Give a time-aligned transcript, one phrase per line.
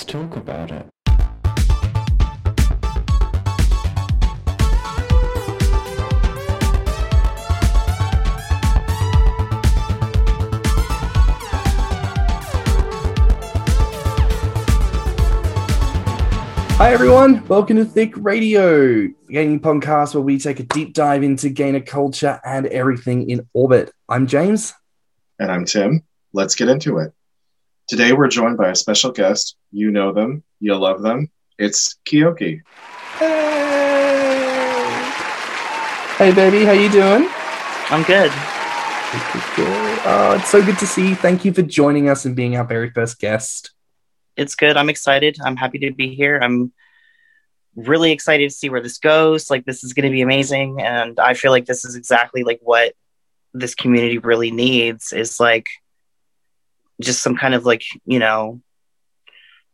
[0.00, 0.86] Let's talk about it.
[16.78, 21.22] Hi everyone, welcome to Thick Radio, the gaming podcast where we take a deep dive
[21.22, 23.92] into gainer culture and everything in orbit.
[24.08, 24.72] I'm James.
[25.38, 26.04] And I'm Tim.
[26.32, 27.12] Let's get into it.
[27.90, 29.56] Today we're joined by a special guest.
[29.72, 31.28] You know them, you love them.
[31.58, 32.62] It's Kyoki.
[33.18, 33.50] Hey,
[36.16, 37.28] hey baby, how you doing?
[37.90, 38.30] I'm good.
[40.06, 41.14] Oh, it's so good to see you.
[41.16, 43.72] Thank you for joining us and being our very first guest
[44.36, 44.76] it's good.
[44.76, 45.36] I'm excited.
[45.44, 46.38] I'm happy to be here.
[46.40, 46.72] I'm
[47.76, 49.50] really excited to see where this goes.
[49.50, 52.60] Like this is going to be amazing, and I feel like this is exactly like
[52.62, 52.94] what
[53.52, 55.68] this community really needs is like
[57.00, 58.60] just some kind of like you know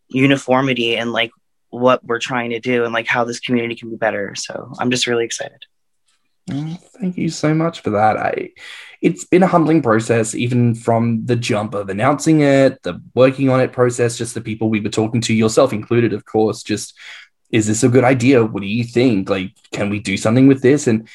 [0.08, 1.30] uniformity and like
[1.70, 4.34] what we're trying to do and like how this community can be better.
[4.34, 5.64] So I'm just really excited.
[6.50, 8.16] Oh, thank you so much for that.
[8.16, 8.50] I
[9.02, 13.60] it's been a humbling process, even from the jump of announcing it, the working on
[13.60, 16.62] it process, just the people we were talking to, yourself included, of course.
[16.62, 16.94] Just,
[17.50, 18.44] is this a good idea?
[18.44, 19.28] What do you think?
[19.28, 20.86] Like, can we do something with this?
[20.86, 21.08] And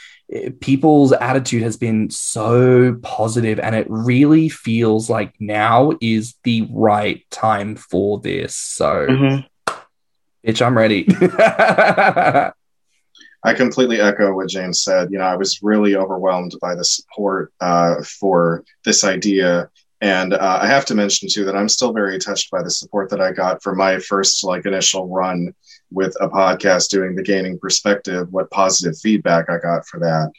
[0.60, 7.24] people's attitude has been so positive, and it really feels like now is the right
[7.30, 8.56] time for this.
[8.56, 9.74] So, mm-hmm.
[10.48, 11.06] bitch, I'm ready.
[13.44, 15.12] I completely echo what James said.
[15.12, 19.70] You know, I was really overwhelmed by the support uh, for this idea.
[20.00, 23.10] And uh, I have to mention too that I'm still very touched by the support
[23.10, 25.54] that I got for my first like initial run
[25.92, 28.32] with a podcast doing the gaining perspective.
[28.32, 30.32] What positive feedback I got for that.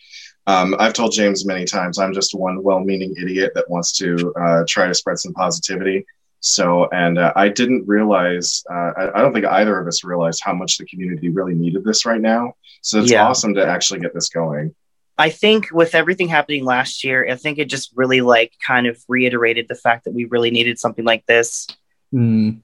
[0.47, 4.65] Um, I've told James many times I'm just one well-meaning idiot that wants to uh,
[4.67, 6.05] try to spread some positivity.
[6.41, 10.41] So, and uh, I didn't realize, uh, I, I, don't think either of us realized
[10.43, 12.55] how much the community really needed this right now.
[12.81, 13.29] So it's yeah.
[13.29, 14.75] awesome to actually get this going.
[15.17, 18.99] I think with everything happening last year, I think it just really like kind of
[19.07, 21.69] reiterated the fact that we really needed something like this.
[22.13, 22.63] Mm.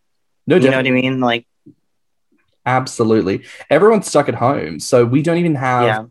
[0.49, 1.21] No, you know what I mean?
[1.21, 1.47] Like,
[2.69, 3.45] absolutely.
[3.71, 6.05] Everyone's stuck at home, so we don't even have yeah.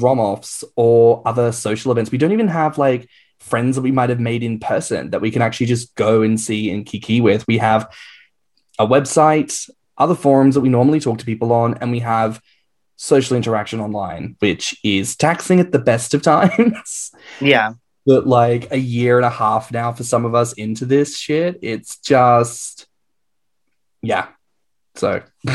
[0.00, 2.10] ROM-offs or other social events.
[2.10, 3.08] We don't even have like
[3.40, 6.40] friends that we might have made in person that we can actually just go and
[6.40, 7.46] see and kiki with.
[7.48, 7.92] We have
[8.78, 9.68] a website,
[9.98, 12.40] other forums that we normally talk to people on, and we have
[12.96, 17.10] social interaction online, which is taxing at the best of times.
[17.40, 17.74] Yeah.
[18.06, 21.58] But like a year and a half now for some of us into this shit,
[21.62, 22.86] it's just,
[24.02, 24.28] yeah.
[24.94, 25.22] So.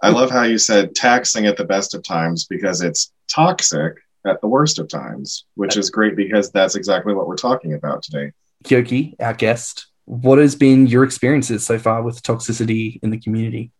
[0.00, 3.94] I love how you said taxing at the best of times because it's toxic
[4.26, 8.02] at the worst of times, which is great because that's exactly what we're talking about
[8.02, 8.32] today.
[8.64, 13.72] Kyoki, our guest, what has been your experiences so far with toxicity in the community?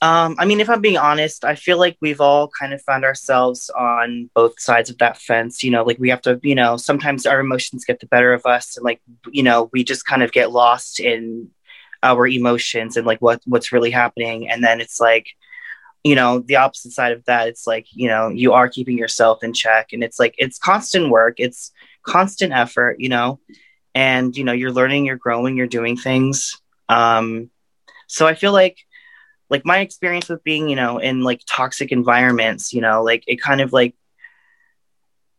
[0.00, 3.04] Um, I mean, if I'm being honest, I feel like we've all kind of found
[3.04, 5.62] ourselves on both sides of that fence.
[5.62, 8.44] You know, like we have to, you know, sometimes our emotions get the better of
[8.44, 9.00] us, and like,
[9.30, 11.50] you know, we just kind of get lost in
[12.04, 15.26] our emotions and like what what's really happening, and then it's like,
[16.04, 19.42] you know the opposite side of that it's like you know you are keeping yourself
[19.42, 19.92] in check.
[19.92, 21.36] And it's like it's constant work.
[21.38, 21.72] It's
[22.02, 23.40] constant effort you know?
[23.94, 26.60] And you know you're learning you're growing you're doing things.
[26.88, 27.50] Um
[28.06, 28.78] so i feel like
[29.50, 33.40] like my experience with being you know in like toxic environments you know like it
[33.40, 33.94] kind of like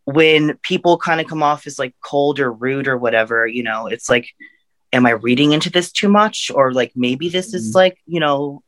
[0.06, 3.88] when people kind of come off as like cold or rude or whatever you know
[3.88, 4.28] it's like
[4.96, 7.78] am i reading into this too much or like maybe this is mm-hmm.
[7.78, 8.64] like you know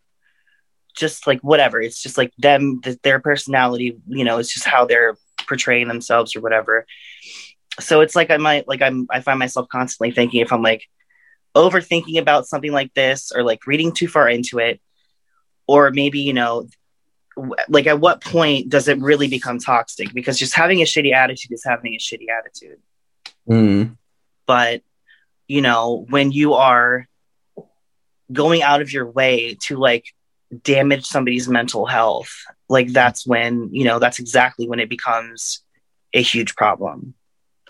[0.98, 1.80] just like whatever.
[1.80, 5.16] It's just like them, th- their personality, you know, it's just how they're
[5.48, 6.86] portraying themselves or whatever.
[7.80, 10.84] So it's like I might like I'm I find myself constantly thinking if I'm like
[11.56, 14.82] overthinking about something like this or like reading too far into it,
[15.68, 16.68] or maybe you know,
[17.36, 20.12] w- like at what point does it really become toxic?
[20.14, 22.80] Because just having a shitty attitude is having a shitty attitude.
[23.48, 23.98] Mm.
[24.48, 24.82] But
[25.48, 27.08] you know, when you are
[28.32, 30.06] going out of your way to like
[30.64, 32.32] damage somebody's mental health,
[32.70, 35.64] like that's when, you know, that's exactly when it becomes
[36.14, 37.14] a huge problem.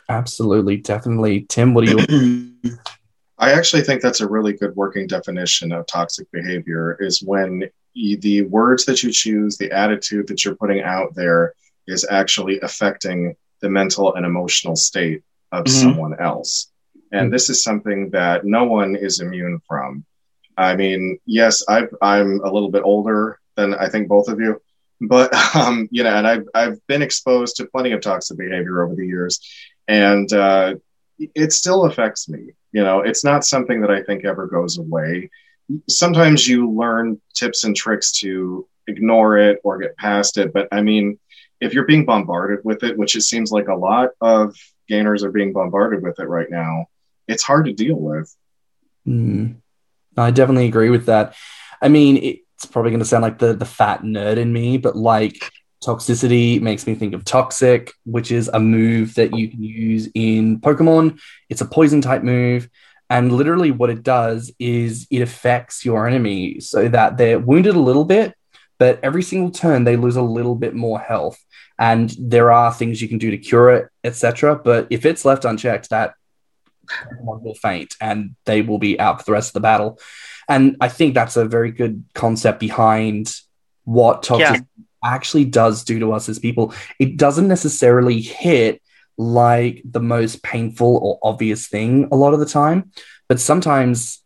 [0.10, 1.42] Absolutely, definitely.
[1.42, 2.78] Tim, what do you
[3.40, 8.18] I actually think that's a really good working definition of toxic behavior is when you,
[8.18, 11.54] the words that you choose, the attitude that you're putting out there
[11.88, 15.82] is actually affecting the mental and emotional state of mm-hmm.
[15.82, 16.72] someone else.
[17.12, 17.32] And mm-hmm.
[17.32, 20.06] this is something that no one is immune from.
[20.58, 24.62] I mean, yes, i am a little bit older than I think both of you,
[25.00, 28.96] but um, you know, and I've I've been exposed to plenty of toxic behavior over
[28.96, 29.40] the years,
[29.88, 30.76] and uh,
[31.20, 32.52] it still affects me.
[32.72, 35.30] You know, it's not something that I think ever goes away.
[35.90, 40.54] sometimes you learn tips and tricks to ignore it or get past it.
[40.54, 41.20] But I mean,
[41.60, 44.56] if you're being bombarded with it, which it seems like a lot of
[44.88, 46.88] gainers are being bombarded with it right now,
[47.28, 48.34] it's hard to deal with.
[49.08, 49.58] Mm.
[50.18, 51.36] I definitely agree with that.
[51.82, 54.96] I mean, it's probably going to sound like the the fat nerd in me, but
[54.96, 55.52] like
[55.84, 60.60] toxicity makes me think of toxic, which is a move that you can use in
[60.60, 61.20] Pokemon.
[61.50, 62.70] It's a poison type move.
[63.10, 67.80] And literally, what it does is it affects your enemy so that they're wounded a
[67.80, 68.34] little bit,
[68.80, 71.40] but every single turn they lose a little bit more health.
[71.80, 74.56] And there are things you can do to cure it, etc.
[74.56, 76.16] But if it's left unchecked, that
[77.20, 80.00] one will faint and they will be out for the rest of the battle.
[80.50, 83.34] And I think that's a very good concept behind
[83.84, 84.84] what toxic yeah.
[85.04, 86.74] actually does do to us as people.
[87.00, 88.82] It doesn't necessarily hit
[89.18, 92.92] like the most painful or obvious thing a lot of the time,
[93.28, 94.22] but sometimes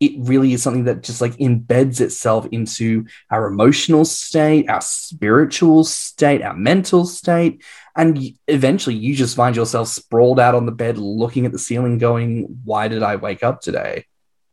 [0.00, 5.84] it really is something that just like embeds itself into our emotional state, our spiritual
[5.84, 7.62] state, our mental state.
[7.96, 8.18] And
[8.48, 12.60] eventually you just find yourself sprawled out on the bed looking at the ceiling going,
[12.64, 14.06] Why did I wake up today?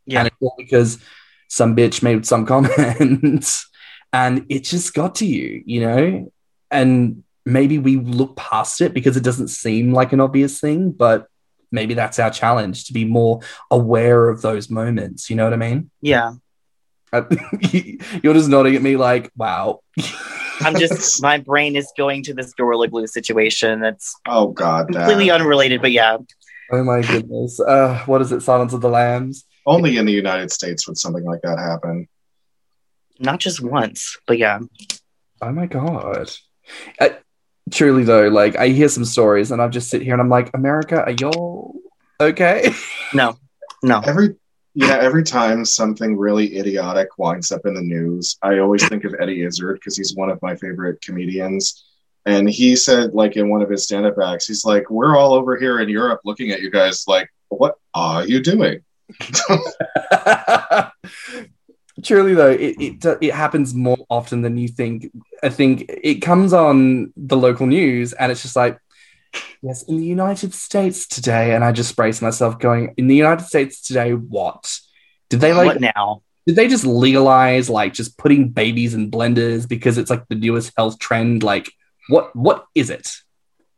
[0.06, 0.20] Yeah.
[0.20, 0.98] And it's all because
[1.48, 3.46] some bitch made some comment
[4.12, 6.32] and it just got to you, you know?
[6.70, 11.26] And maybe we look past it because it doesn't seem like an obvious thing, but
[11.72, 13.40] maybe that's our challenge to be more
[13.70, 15.30] aware of those moments.
[15.30, 15.90] You know what I mean?
[16.00, 16.34] Yeah.
[17.12, 19.80] You're just nodding at me like, wow.
[20.60, 25.28] I'm just, my brain is going to this Gorilla Glue situation that's oh god, completely
[25.28, 25.40] that.
[25.40, 26.18] unrelated, but yeah.
[26.70, 27.58] Oh my goodness.
[27.60, 28.42] Uh, what is it?
[28.42, 29.44] Silence of the Lambs?
[29.66, 32.08] Only in the United States would something like that happen.
[33.18, 34.60] Not just once, but yeah.
[35.40, 36.30] Oh my god.
[36.98, 37.08] Uh,
[37.70, 40.50] truly though, like I hear some stories and I just sit here and I'm like,
[40.54, 41.74] America, are y'all
[42.20, 42.72] okay?
[43.14, 43.36] No,
[43.82, 44.00] no.
[44.00, 44.36] Every
[44.74, 49.14] yeah, every time something really idiotic winds up in the news, I always think of
[49.20, 51.84] Eddie Izzard because he's one of my favorite comedians.
[52.24, 55.58] And he said, like in one of his stand-up acts, he's like, "We're all over
[55.58, 58.80] here in Europe looking at you guys like, what are you doing?"
[62.02, 65.10] Truly, though, it, it it happens more often than you think.
[65.42, 68.78] I think it comes on the local news, and it's just like,
[69.62, 73.44] yes, in the United States today, and I just brace myself, going, in the United
[73.44, 74.78] States today, what
[75.30, 76.22] did they like what now?
[76.46, 80.72] Did they just legalize like just putting babies in blenders because it's like the newest
[80.76, 81.42] health trend?
[81.42, 81.70] Like,
[82.08, 83.12] what what is it?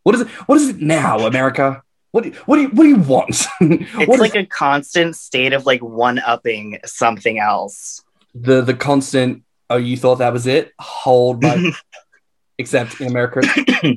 [0.02, 0.28] What is it?
[0.28, 1.82] What is it now, America?
[2.10, 3.44] What do you, what do you, what do you want?
[3.60, 8.03] it's like is- a constant state of like one upping something else
[8.34, 10.72] the the constant oh you thought that was it?
[10.78, 11.72] Hold my
[12.58, 13.40] except in america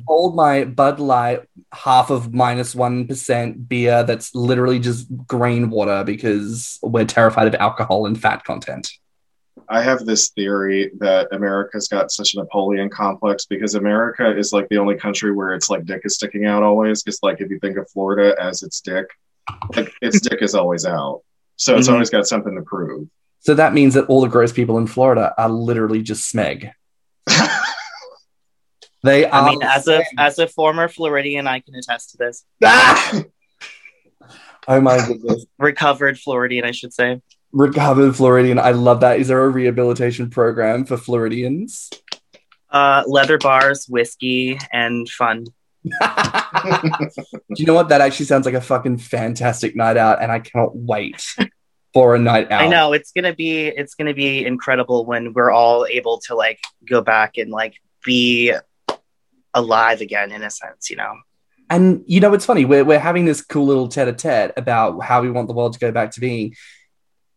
[0.08, 1.42] hold my bud light
[1.72, 3.06] half of minus 1
[3.68, 8.90] beer that's literally just green water because we're terrified of alcohol and fat content.
[9.68, 14.68] I have this theory that america's got such a napoleon complex because america is like
[14.70, 17.60] the only country where it's like dick is sticking out always because like if you
[17.60, 19.06] think of florida as its dick
[19.74, 21.22] like its dick is always out.
[21.56, 21.94] So it's mm-hmm.
[21.94, 23.08] always got something to prove
[23.40, 26.72] so that means that all the gross people in Florida are literally just smeg.
[29.02, 29.42] they are.
[29.42, 32.44] I mean, as a as a former Floridian, I can attest to this.
[32.64, 33.22] Ah!
[34.66, 35.46] oh my goodness!
[35.58, 37.22] Recovered Floridian, I should say.
[37.52, 38.58] Recovered Floridian.
[38.58, 39.20] I love that.
[39.20, 41.90] Is there a rehabilitation program for Floridians?
[42.70, 45.46] Uh, leather bars, whiskey, and fun.
[45.84, 45.90] Do
[47.56, 47.88] you know what?
[47.88, 51.24] That actually sounds like a fucking fantastic night out, and I cannot wait
[51.92, 52.62] for a night out.
[52.62, 56.60] I know it's gonna be it's gonna be incredible when we're all able to like
[56.86, 58.52] go back and like be
[59.54, 61.14] alive again in a sense, you know.
[61.70, 62.64] And you know, it's funny.
[62.64, 65.92] We're we're having this cool little tete-a-tete about how we want the world to go
[65.92, 66.54] back to being.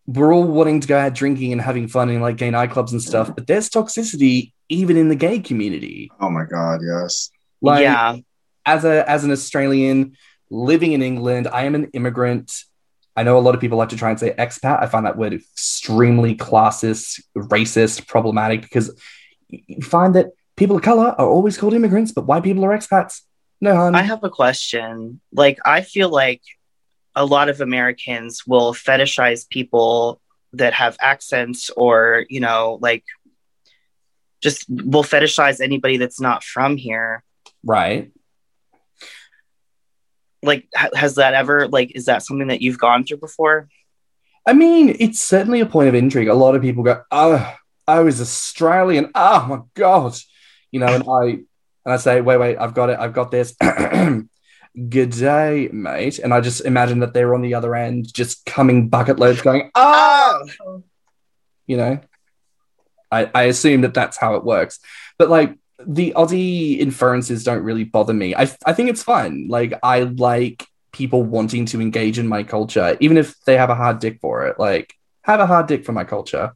[0.08, 3.02] We're all wanting to go out drinking and having fun in like gay nightclubs and
[3.02, 6.12] stuff, but there's toxicity even in the gay community.
[6.20, 7.30] Oh my god, yes.
[7.62, 8.18] Like, yeah.
[8.66, 10.18] As a as an Australian
[10.50, 12.52] living in England, I am an immigrant
[13.16, 14.82] I know a lot of people like to try and say expat.
[14.82, 19.00] I find that word extremely classist, racist, problematic because
[19.50, 23.22] you find that people of color are always called immigrants, but white people are expats.
[23.60, 23.96] No, hon.
[23.96, 25.20] I have a question.
[25.34, 26.42] Like, I feel like
[27.16, 30.22] a lot of Americans will fetishize people
[30.54, 33.04] that have accents or, you know, like
[34.42, 37.24] just will fetishize anybody that's not from here.
[37.64, 38.12] Right
[40.44, 43.70] like has that ever like is that something that you've gone through before?
[44.46, 46.28] I mean it's certainly a point of intrigue.
[46.28, 47.56] A lot of people go oh
[47.88, 49.12] i was australian.
[49.16, 50.16] Oh my god
[50.72, 51.24] you know and i
[51.86, 53.00] and i say wait wait i've got it.
[53.00, 53.56] I've got this.
[54.90, 56.20] Good day mate.
[56.20, 59.70] And i just imagine that they're on the other end just coming bucket loads going
[59.76, 60.40] ah!
[60.66, 60.84] oh.
[61.68, 62.00] You know.
[63.12, 64.80] I, I assume that that's how it works.
[65.18, 68.36] But like the Aussie inferences don't really bother me.
[68.36, 69.48] I, I think it's fun.
[69.50, 73.76] Like I like people wanting to engage in my culture, even if they have a
[73.76, 74.60] hard dick for it.
[74.60, 76.54] Like have a hard dick for my culture.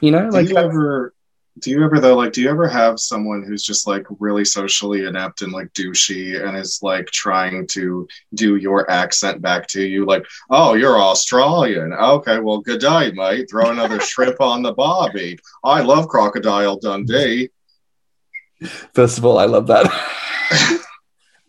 [0.00, 1.14] You know, do like you ever
[1.60, 5.06] do you ever though like do you ever have someone who's just like really socially
[5.06, 10.04] inept and like douchey and is like trying to do your accent back to you
[10.04, 15.38] like oh you're australian okay well good day mate throw another shrimp on the bobby
[15.62, 17.48] i love crocodile dundee
[18.94, 19.86] First of all, I love that.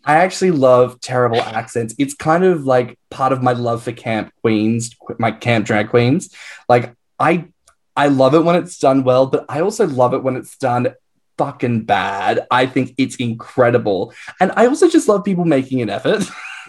[0.04, 1.94] I actually love terrible accents.
[1.98, 6.32] It's kind of like part of my love for camp queens, my camp drag queens.
[6.68, 7.48] Like I
[7.96, 10.94] I love it when it's done well, but I also love it when it's done
[11.38, 12.46] fucking bad.
[12.50, 14.12] I think it's incredible.
[14.38, 16.24] And I also just love people making an effort.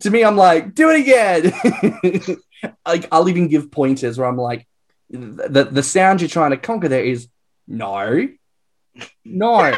[0.00, 2.38] to me, I'm like, do it again.
[2.86, 4.66] like I'll even give pointers where I'm like,
[5.08, 7.28] the the sound you're trying to conquer there is
[7.66, 8.28] no,
[9.24, 9.72] no,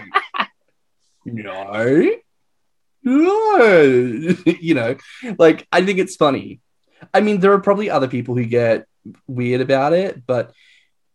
[1.24, 2.16] no,
[3.02, 4.34] no.
[4.44, 4.96] you know,
[5.38, 6.60] like I think it's funny.
[7.12, 8.86] I mean, there are probably other people who get
[9.26, 10.52] weird about it, but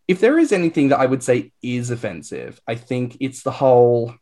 [0.06, 4.14] if there is anything that I would say is offensive, I think it's the whole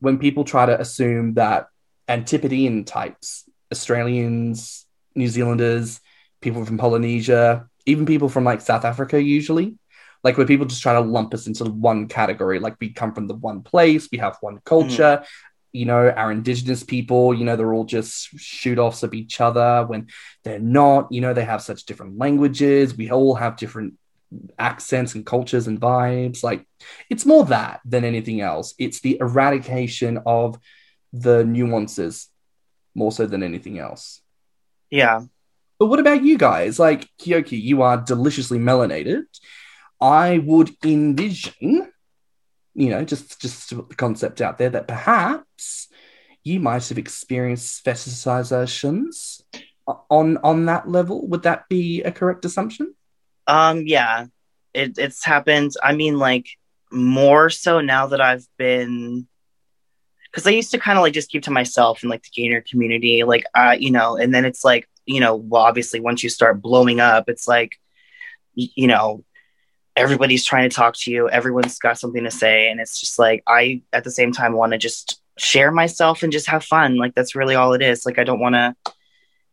[0.00, 1.68] when people try to assume that
[2.08, 6.00] Antipodean types, Australians, New Zealanders,
[6.40, 9.76] people from Polynesia, even people from like South Africa, usually,
[10.22, 12.58] like where people just try to lump us into one category.
[12.58, 15.22] Like we come from the one place we have one culture.
[15.22, 15.26] Mm.
[15.72, 19.84] you know our indigenous people you know they're all just shoot offs of each other
[19.86, 20.08] when
[20.44, 21.10] they're not.
[21.10, 22.96] You know they have such different languages.
[22.96, 23.94] We all have different
[24.58, 26.42] accents and cultures and vibes.
[26.42, 26.66] Like
[27.08, 28.74] it's more that than anything else.
[28.78, 30.58] It's the eradication of
[31.12, 32.28] the nuances
[32.94, 34.20] more so than anything else.
[34.90, 35.22] Yeah.
[35.78, 36.78] But what about you guys?
[36.78, 39.24] Like kyoki you are deliciously melanated
[40.00, 41.92] I would envision,
[42.74, 45.88] you know, just just to put the concept out there that perhaps
[46.42, 49.42] you might have experienced fetishizations
[50.10, 51.26] on on that level.
[51.28, 52.94] Would that be a correct assumption?
[53.46, 54.26] Um, yeah,
[54.72, 55.72] it, it's happened.
[55.82, 56.46] I mean, like
[56.90, 59.26] more so now that I've been
[60.30, 62.60] because I used to kind of like just keep to myself and like the gainer
[62.60, 66.30] community, like uh, you know, and then it's like, you know, well, obviously once you
[66.30, 67.72] start blowing up, it's like,
[68.54, 69.24] you know,
[70.00, 71.28] everybody's trying to talk to you.
[71.28, 72.70] Everyone's got something to say.
[72.70, 76.32] And it's just like i at the same time want to just share myself and
[76.32, 76.96] just have fun.
[76.96, 78.06] Like that's really all it is.
[78.06, 78.74] Like i don't want to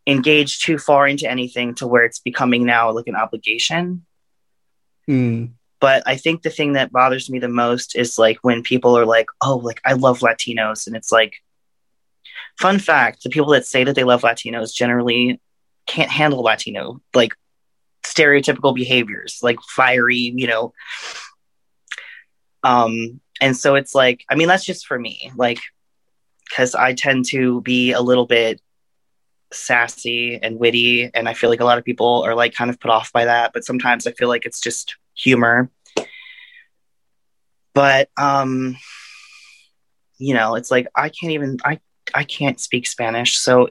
[0.06, 4.06] engage too far into anything to where it's becoming now like an obligation.
[5.10, 5.52] Mm.
[5.80, 9.06] but i think the thing that bothers me the most is like when people are
[9.06, 10.88] like oh like i love latinos.
[10.88, 11.36] And it's like
[12.60, 15.40] fun fact the people that say that they love latinos generally
[15.86, 17.34] can't handle latino like
[18.18, 20.74] stereotypical behaviors like fiery you know.
[22.64, 25.60] Um and so it's like i mean that's just for me like
[26.48, 28.62] because i tend to be a little bit
[29.54, 32.80] sassy and witty and i feel like a lot of people are like kind of
[32.80, 35.70] put off by that but sometimes i feel like it's just humor.
[37.74, 38.76] But um
[40.18, 41.80] you know it's like i can't even i
[42.14, 43.70] i can't speak spanish so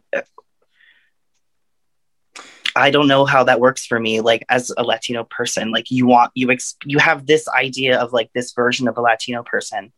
[2.76, 4.20] I don't know how that works for me.
[4.20, 8.12] Like as a Latino person, like you want you ex- you have this idea of
[8.12, 9.92] like this version of a Latino person,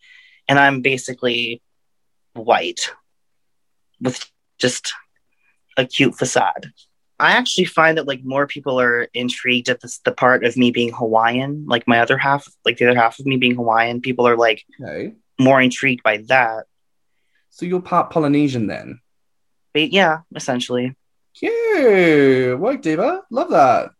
[0.49, 1.61] and I'm basically
[2.35, 2.93] white
[4.01, 4.93] with just
[5.77, 6.73] a cute facade.
[7.21, 10.71] I actually find that like more people are intrigued at this the part of me
[10.71, 14.01] being Hawaiian, like my other half, like the other half of me being Hawaiian.
[14.01, 14.65] People are like
[15.39, 16.67] more intrigued by that.
[17.51, 19.01] So you're part Polynesian then?
[19.75, 20.95] But yeah, essentially.
[21.39, 22.59] Cute.
[22.59, 23.23] Work, Diva.
[23.31, 23.91] Love that.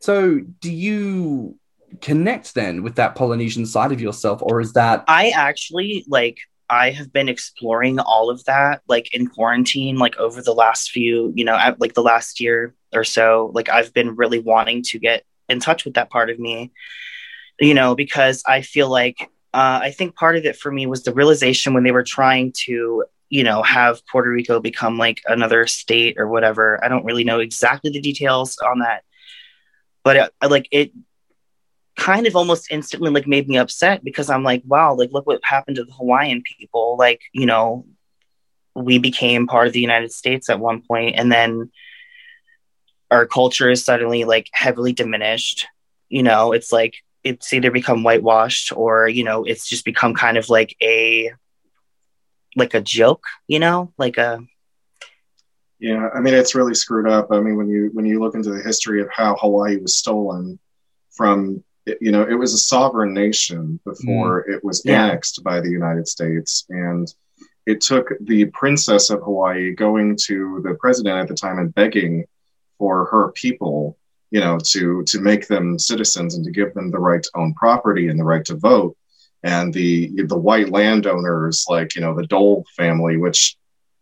[0.00, 1.58] So, do you
[2.00, 5.04] connect then with that Polynesian side of yourself, or is that?
[5.08, 6.38] I actually like.
[6.72, 11.32] I have been exploring all of that, like in quarantine, like over the last few,
[11.34, 13.50] you know, like the last year or so.
[13.52, 16.70] Like, I've been really wanting to get in touch with that part of me,
[17.58, 19.18] you know, because I feel like
[19.52, 22.52] uh, I think part of it for me was the realization when they were trying
[22.66, 26.84] to you know, have Puerto Rico become like another state or whatever.
[26.84, 29.04] I don't really know exactly the details on that,
[30.02, 30.92] but uh, it, like it
[31.96, 35.40] kind of almost instantly like made me upset because I'm like, wow, like look what
[35.44, 36.96] happened to the Hawaiian people.
[36.98, 37.86] Like, you know,
[38.74, 41.70] we became part of the United States at one point, and then
[43.12, 45.66] our culture is suddenly like heavily diminished.
[46.08, 50.36] You know, it's like it's either become whitewashed or you know it's just become kind
[50.36, 51.32] of like a
[52.56, 54.40] like a joke, you know, like a
[55.78, 57.28] Yeah, I mean it's really screwed up.
[57.30, 60.58] I mean when you when you look into the history of how Hawaii was stolen
[61.10, 61.62] from
[62.00, 64.54] you know it was a sovereign nation before mm.
[64.54, 65.04] it was yeah.
[65.04, 67.12] annexed by the United States and
[67.66, 72.24] it took the princess of Hawaii going to the president at the time and begging
[72.78, 73.98] for her people,
[74.30, 77.54] you know, to to make them citizens and to give them the right to own
[77.54, 78.96] property and the right to vote.
[79.42, 83.56] And the the white landowners, like you know, the Dole family, which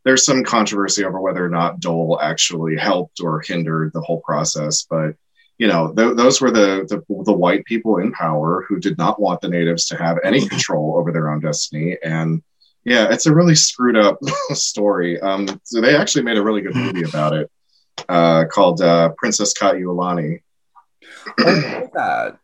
[0.05, 4.87] there's some controversy over whether or not Dole actually helped or hindered the whole process,
[4.89, 5.15] but
[5.59, 9.21] you know, th- those were the, the, the white people in power who did not
[9.21, 12.43] want the natives to have any control over their own destiny, and
[12.85, 14.19] yeah, it's a really screwed up
[14.53, 15.21] story.
[15.21, 17.51] Um, so they actually made a really good movie about it
[18.09, 20.41] uh, called uh, Princess Kaiulani.
[21.39, 22.39] I that.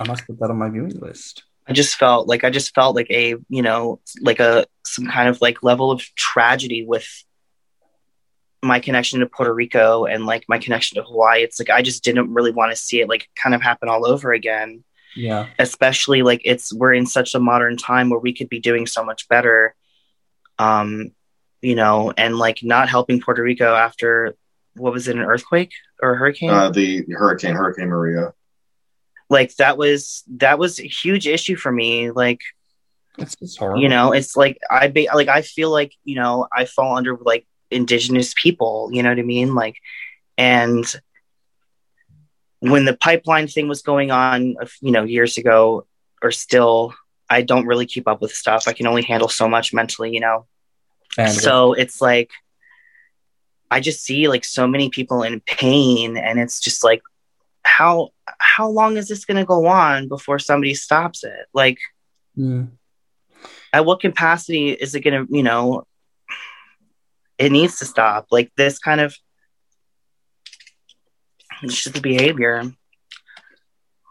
[0.00, 1.44] I must put that on my viewing list.
[1.68, 5.28] I just felt like I just felt like a you know like a some kind
[5.28, 7.06] of like level of tragedy with
[8.62, 11.42] my connection to Puerto Rico and like my connection to Hawaii.
[11.42, 14.06] It's like I just didn't really want to see it like kind of happen all
[14.06, 14.84] over again.
[15.14, 15.46] Yeah.
[15.58, 19.04] Especially like it's we're in such a modern time where we could be doing so
[19.04, 19.74] much better.
[20.58, 21.12] Um,
[21.62, 24.34] you know, and like not helping Puerto Rico after
[24.74, 26.50] what was it, an earthquake or a hurricane?
[26.50, 28.32] Uh, the hurricane, Hurricane Maria.
[29.30, 32.10] Like that was that was a huge issue for me.
[32.10, 32.40] Like
[33.16, 33.80] it's, it's horrible.
[33.80, 37.16] You know, it's like I be like I feel like, you know, I fall under
[37.16, 39.54] like indigenous people, you know what I mean?
[39.54, 39.76] Like
[40.36, 40.84] and
[42.58, 45.86] when the pipeline thing was going on, you know, years ago,
[46.22, 46.94] or still,
[47.28, 48.68] I don't really keep up with stuff.
[48.68, 50.46] I can only handle so much mentally, you know.
[51.16, 52.30] And so it's like
[53.70, 57.02] I just see like so many people in pain, and it's just like,
[57.70, 61.46] how how long is this going to go on before somebody stops it?
[61.54, 61.78] Like,
[62.36, 62.68] mm.
[63.72, 65.84] at what capacity is it going to, you know?
[67.38, 68.26] It needs to stop.
[68.30, 69.16] Like this kind of
[71.62, 72.70] it's just the behavior.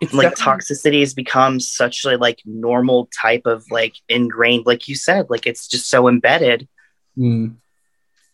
[0.01, 4.95] It's like toxicity has become such a like normal type of like ingrained, like you
[4.95, 6.67] said, like it's just so embedded.
[7.17, 7.57] Mm.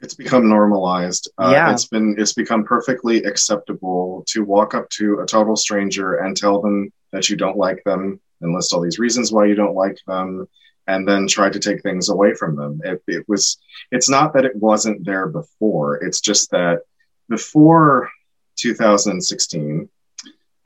[0.05, 1.29] It's become normalized.
[1.37, 1.71] Uh, yeah.
[1.71, 6.61] It's been it's become perfectly acceptable to walk up to a total stranger and tell
[6.61, 9.97] them that you don't like them and list all these reasons why you don't like
[10.07, 10.47] them
[10.87, 12.81] and then try to take things away from them.
[12.83, 13.57] It, it was
[13.91, 15.95] it's not that it wasn't there before.
[16.03, 16.81] It's just that
[17.27, 18.09] before
[18.57, 19.89] 2016,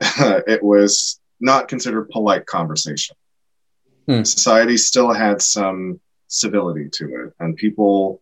[0.00, 3.16] it was not considered polite conversation.
[4.06, 4.24] Hmm.
[4.24, 8.20] Society still had some civility to it, and people,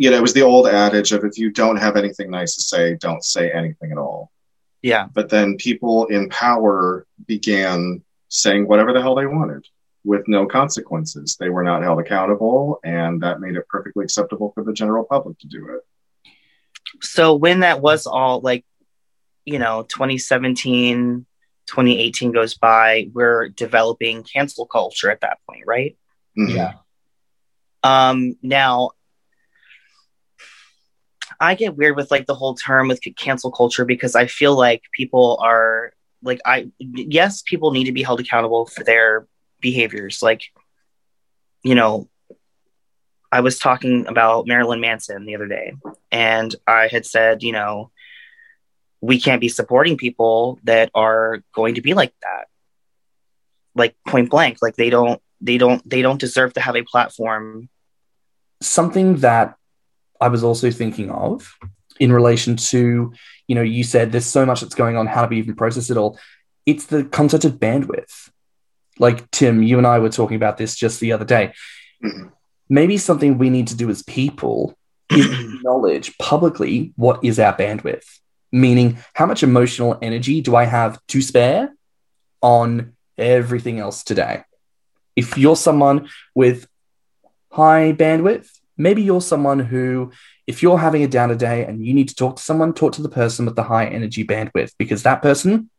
[0.00, 2.62] you know, it was the old adage of if you don't have anything nice to
[2.62, 4.30] say, don't say anything at all.
[4.82, 5.08] Yeah.
[5.12, 9.66] But then people in power began saying whatever the hell they wanted
[10.04, 11.36] with no consequences.
[11.38, 15.38] They were not held accountable, and that made it perfectly acceptable for the general public
[15.40, 15.82] to do it
[17.00, 18.64] so when that was all like
[19.44, 21.26] you know 2017
[21.66, 25.96] 2018 goes by we're developing cancel culture at that point right
[26.36, 26.56] mm-hmm.
[26.56, 26.72] yeah
[27.82, 28.90] um now
[31.40, 34.82] i get weird with like the whole term with cancel culture because i feel like
[34.92, 39.26] people are like i yes people need to be held accountable for their
[39.60, 40.42] behaviors like
[41.62, 42.08] you know
[43.32, 45.74] I was talking about Marilyn Manson the other day,
[46.10, 47.90] and I had said, you know,
[49.00, 52.48] we can't be supporting people that are going to be like that,
[53.74, 54.58] like point blank.
[54.60, 57.68] Like they don't, they don't, they don't deserve to have a platform.
[58.60, 59.56] Something that
[60.20, 61.56] I was also thinking of
[61.98, 63.12] in relation to,
[63.46, 65.06] you know, you said there's so much that's going on.
[65.06, 66.18] How do we even process it all?
[66.66, 68.30] It's the concept of bandwidth.
[68.98, 71.52] Like Tim, you and I were talking about this just the other day.
[72.04, 72.28] Mm-hmm
[72.70, 74.78] maybe something we need to do as people
[75.10, 78.06] is acknowledge publicly what is our bandwidth,
[78.50, 81.74] meaning how much emotional energy do I have to spare
[82.40, 84.44] on everything else today?
[85.16, 86.66] If you're someone with
[87.50, 88.48] high bandwidth,
[88.80, 90.10] maybe you're someone who,
[90.46, 93.02] if you're having a downer day and you need to talk to someone, talk to
[93.02, 95.70] the person with the high energy bandwidth because that person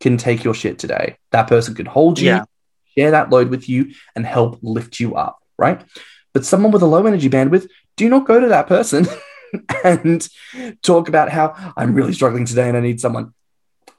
[0.00, 1.16] can take your shit today.
[1.30, 2.44] That person can hold you, yeah.
[2.96, 5.84] share that load with you, and help lift you up, right?
[6.34, 9.06] But someone with a low energy bandwidth, do not go to that person
[9.84, 10.28] and
[10.82, 13.34] talk about how I'm really struggling today and I need someone.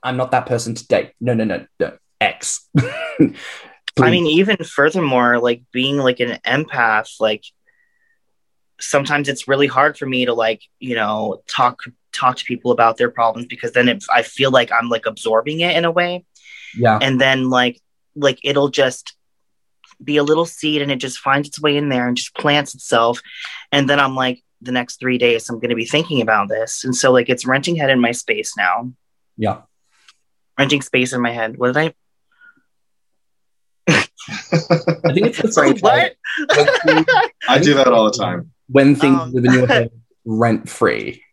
[0.03, 1.13] I'm not that person today.
[1.19, 1.97] No, no, no, no.
[2.21, 2.69] X.
[2.79, 7.43] I mean, even furthermore, like being like an empath, like
[8.79, 12.97] sometimes it's really hard for me to like, you know, talk talk to people about
[12.97, 16.25] their problems because then it, I feel like I'm like absorbing it in a way.
[16.75, 16.99] Yeah.
[17.01, 17.79] And then like
[18.15, 19.15] like it'll just
[20.03, 22.73] be a little seed and it just finds its way in there and just plants
[22.73, 23.21] itself.
[23.71, 26.83] And then I'm like, the next three days I'm going to be thinking about this.
[26.83, 28.91] And so, like, it's renting head in my space now.
[29.37, 29.61] Yeah.
[30.57, 31.57] Renting space in my head.
[31.57, 31.93] What did I?
[33.89, 36.15] I think it's the Sorry, same what?
[37.47, 38.51] I do that all the time.
[38.69, 39.91] When things Um, live in your head
[40.25, 41.23] rent free.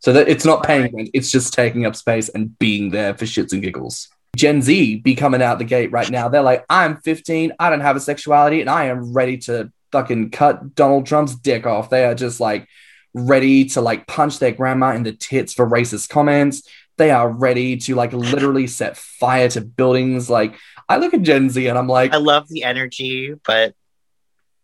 [0.00, 3.24] So that it's not paying rent, it's just taking up space and being there for
[3.24, 4.08] shits and giggles.
[4.36, 6.28] Gen Z be coming out the gate right now.
[6.28, 10.30] They're like, I'm 15, I don't have a sexuality, and I am ready to fucking
[10.30, 11.90] cut Donald Trump's dick off.
[11.90, 12.68] They are just like
[13.14, 16.68] ready to like punch their grandma in the tits for racist comments.
[16.98, 20.28] They are ready to like literally set fire to buildings.
[20.30, 20.56] Like,
[20.88, 23.74] I look at Gen Z and I'm like, I love the energy, but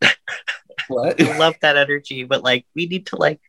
[0.89, 1.21] what?
[1.21, 2.25] I love that energy.
[2.25, 3.41] But like, we need to like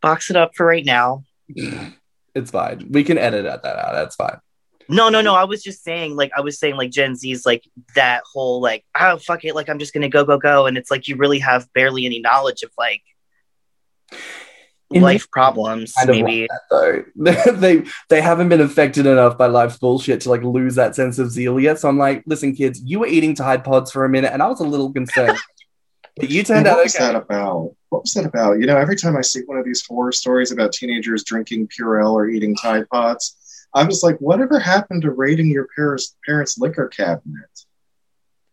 [0.00, 1.24] box it up for right now.
[2.34, 2.88] it's fine.
[2.90, 3.92] We can edit that out.
[3.94, 4.38] That's fine.
[4.88, 5.34] No, no, no.
[5.34, 8.84] I was just saying, like, I was saying, like, Gen Z's like that whole, like,
[8.98, 9.54] oh, fuck it.
[9.54, 10.66] Like, I'm just going to go, go, go.
[10.66, 13.02] And it's like you really have barely any knowledge of, like,
[14.90, 16.48] In- life problems, kind maybe.
[16.48, 16.60] that,
[17.16, 17.52] though.
[17.56, 21.30] they they haven't been affected enough by life's bullshit to like lose that sense of
[21.30, 21.78] zeal yet.
[21.78, 24.48] So I'm like, listen, kids, you were eating Tide Pods for a minute, and I
[24.48, 25.38] was a little concerned.
[26.16, 27.74] but you turned what out was that about?
[27.88, 28.60] What was that about?
[28.60, 32.12] You know, every time I see one of these horror stories about teenagers drinking Purell
[32.12, 33.36] or eating Tide Pods,
[33.74, 37.50] I'm just like, whatever happened to raiding your parents' parents' liquor cabinet?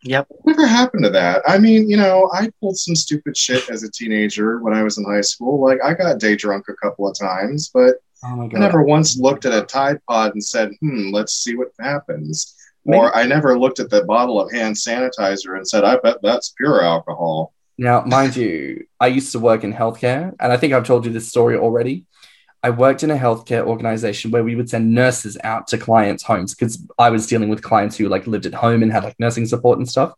[0.03, 0.27] Yep.
[0.29, 1.43] Whatever happened to that?
[1.47, 4.97] I mean, you know, I pulled some stupid shit as a teenager when I was
[4.97, 5.61] in high school.
[5.61, 9.45] Like, I got day drunk a couple of times, but Oh I never once looked
[9.45, 12.55] at a Tide Pod and said, hmm, let's see what happens.
[12.85, 16.53] Or I never looked at the bottle of hand sanitizer and said, I bet that's
[16.57, 17.53] pure alcohol.
[17.77, 21.11] Now, mind you, I used to work in healthcare, and I think I've told you
[21.11, 22.05] this story already.
[22.63, 26.53] I worked in a healthcare organization where we would send nurses out to clients' homes
[26.53, 29.47] because I was dealing with clients who like lived at home and had like nursing
[29.47, 30.13] support and stuff.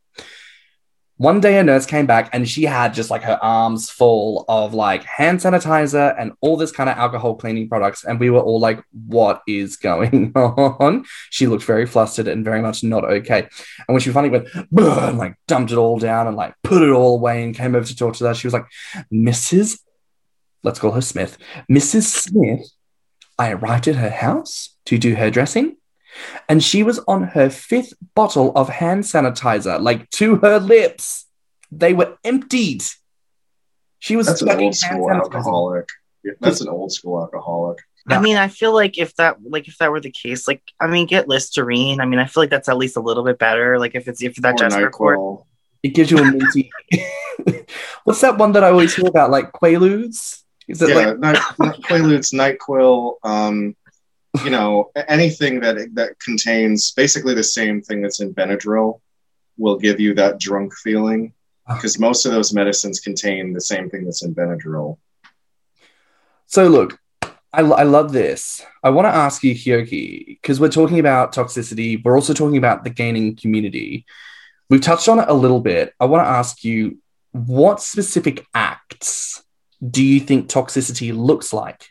[1.18, 4.74] One day, a nurse came back and she had just like her arms full of
[4.74, 8.04] like hand sanitizer and all this kind of alcohol cleaning products.
[8.04, 11.06] And we were all like, what is going on?
[11.30, 13.42] She looked very flustered and very much not okay.
[13.42, 16.90] And when she finally went, and like dumped it all down and like put it
[16.90, 18.66] all away and came over to talk to us, she was like,
[19.14, 19.80] Mrs.
[20.64, 21.38] Let's call her Smith.
[21.70, 22.04] Mrs.
[22.04, 22.72] Smith,
[23.38, 25.78] I arrived at her house to do her dressing,
[26.50, 31.26] and she was on her fifth bottle of hand sanitizer, like to her lips.
[31.72, 32.84] They were emptied.
[34.00, 35.88] She was That's an old school alcoholic.
[36.24, 37.80] Yeah, That's an old school alcoholic.
[38.08, 40.88] I mean, I feel like if that, like, if that were the case, like, I
[40.88, 42.02] mean, get Listerine.
[42.02, 43.80] I mean, I feel like that's at least a little bit better.
[43.80, 45.46] Like, if it's if that just report.
[45.84, 46.70] It gives you a minty.
[48.04, 50.44] What's that one that I always hear about, like Quaaludes?
[50.68, 53.76] Is it Yeah, like Night, Quaaludes, NyQuil, um,
[54.44, 59.00] you know, anything that that contains basically the same thing that's in Benadryl
[59.58, 61.34] will give you that drunk feeling
[61.68, 61.76] Ah.
[61.76, 64.98] because most of those medicines contain the same thing that's in Benadryl.
[66.46, 67.00] So look,
[67.54, 68.66] I, I love this.
[68.84, 72.04] I want to ask you, Kyoki, because we're talking about toxicity.
[72.04, 74.06] We're also talking about the gaining community.
[74.70, 75.94] We've touched on it a little bit.
[76.00, 76.98] I want to ask you,
[77.32, 79.44] what specific acts
[79.88, 81.90] do you think toxicity looks like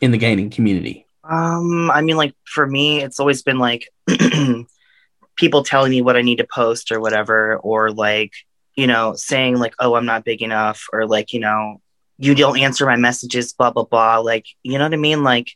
[0.00, 1.03] in the gaining community?
[1.28, 3.88] Um, I mean, like for me, it's always been like
[5.36, 8.32] people telling me what I need to post or whatever, or like,
[8.76, 11.80] you know, saying like, oh, I'm not big enough, or like, you know,
[12.18, 14.18] you don't answer my messages, blah, blah, blah.
[14.18, 15.22] Like, you know what I mean?
[15.24, 15.52] Like,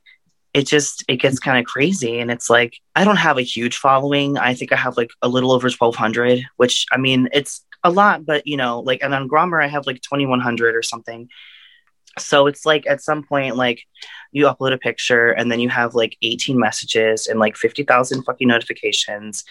[0.54, 2.18] it just, it gets kind of crazy.
[2.18, 4.38] And it's like, I don't have a huge following.
[4.38, 8.24] I think I have like a little over 1200, which I mean, it's a lot,
[8.26, 11.28] but you know, like, and on Grommr, I have like 2100 or something.
[12.18, 13.82] So it's like at some point, like,
[14.32, 18.48] you upload a picture and then you have like 18 messages and like 50,000 fucking
[18.48, 19.44] notifications.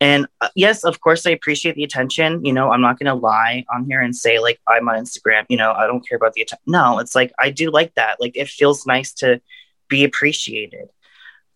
[0.00, 2.44] And uh, yes, of course, I appreciate the attention.
[2.44, 5.46] You know, I'm not going to lie on here and say like I'm on Instagram,
[5.48, 6.62] you know, I don't care about the attention.
[6.66, 8.20] No, it's like I do like that.
[8.20, 9.40] Like it feels nice to
[9.88, 10.88] be appreciated.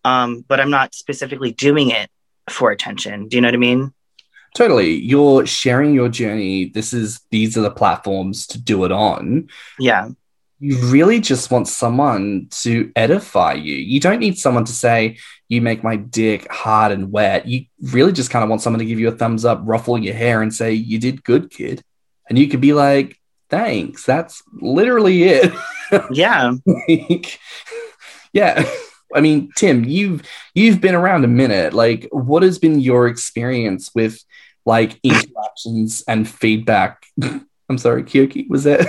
[0.03, 2.09] Um, but I'm not specifically doing it
[2.49, 3.27] for attention.
[3.27, 3.93] Do you know what I mean?
[4.55, 4.95] Totally.
[4.95, 6.65] You're sharing your journey.
[6.65, 9.49] This is these are the platforms to do it on.
[9.77, 10.09] Yeah.
[10.59, 13.75] you really just want someone to edify you.
[13.75, 17.47] You don't need someone to say, you make my dick hard and wet.
[17.47, 20.15] You really just kind of want someone to give you a thumbs up, ruffle your
[20.15, 21.81] hair, and say, you did good, kid.
[22.27, 23.17] And you could be like,
[23.49, 24.05] thanks.
[24.05, 25.53] That's literally it.
[26.11, 26.53] Yeah.
[26.87, 27.39] Like,
[28.33, 28.69] yeah.
[29.13, 31.73] I mean, Tim, you've you've been around a minute.
[31.73, 34.23] Like, what has been your experience with
[34.65, 37.03] like interactions and feedback?
[37.21, 38.87] I'm sorry, Kyoki, was that?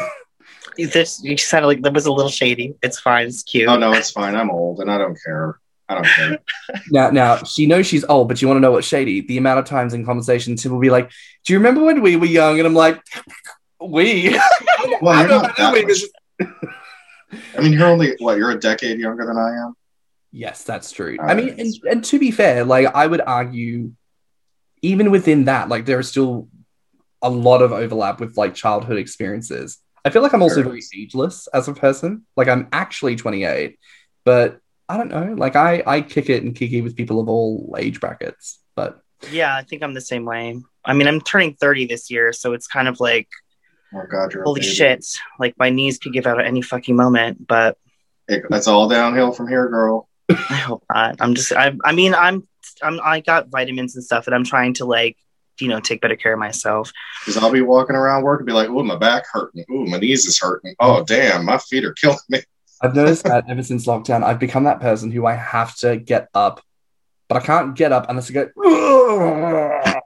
[0.77, 2.75] This, you sounded like that was a little shady.
[2.83, 3.27] It's fine.
[3.27, 3.69] It's cute.
[3.69, 4.35] Oh no, it's fine.
[4.35, 5.59] I'm old and I don't care.
[5.89, 6.39] I don't care.
[6.93, 9.23] Now, now she knows she's old, but you want to know what shady?
[9.23, 11.11] The amount of times in conversation, Tim will be like,
[11.45, 13.03] "Do you remember when we were young?" And I'm like,
[13.81, 14.39] We.
[15.01, 16.03] Well, you're don't that we much.
[17.57, 18.37] I mean, you're only what?
[18.37, 19.75] You're a decade younger than I am.
[20.33, 21.17] Yes, that's true.
[21.21, 23.93] All I mean, and, and to be fair, like I would argue,
[24.83, 26.49] even within that, like there is still
[27.23, 29.79] a lot of overlap with like childhood experiences.
[30.05, 30.91] I feel like I'm also very is.
[30.97, 32.27] ageless as a person.
[32.37, 33.79] Like I'm actually 28,
[34.25, 35.35] but I don't know.
[35.37, 38.61] Like I I kick it and kiki with people of all age brackets.
[38.77, 40.61] But Yeah, I think I'm the same way.
[40.85, 43.29] I mean, I'm turning 30 this year, so it's kind of like,
[43.93, 44.73] Oh God, holy baby.
[44.73, 45.05] shit.
[45.39, 47.77] Like, my knees could give out at any fucking moment, but
[48.29, 50.09] It- It's all downhill from here, girl.
[50.31, 51.17] I hope not.
[51.21, 52.47] I'm just, I, I mean, I'm,
[52.83, 55.17] I'm, I got vitamins and stuff, and I'm trying to, like,
[55.59, 56.91] you know, take better care of myself.
[57.21, 59.65] Because I'll be walking around work and be like, "Ooh, my back hurting.
[59.71, 60.75] Ooh, my knees is hurting.
[60.81, 62.41] Oh, damn, my feet are killing me."
[62.83, 66.29] I've noticed that ever since lockdown, I've become that person who I have to get
[66.33, 66.63] up,
[67.29, 68.49] but I can't get up unless I go.
[68.57, 70.01] Oh,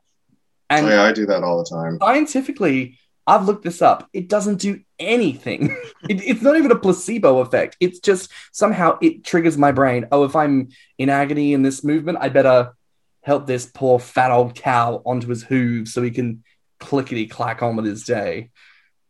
[0.71, 1.99] and Oh, yeah, I do that all the time.
[2.01, 4.09] scientifically, I've looked this up.
[4.13, 5.77] It doesn't do anything.
[6.09, 7.77] it, it's not even a placebo effect.
[7.81, 10.07] It's just somehow it triggers my brain.
[10.13, 12.75] Oh, if I'm in agony in this movement, I better
[13.23, 16.45] help this poor fat old cow onto his hooves so he can
[16.79, 18.51] clickety clack on with his day.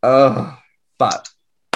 [0.01, 1.27] But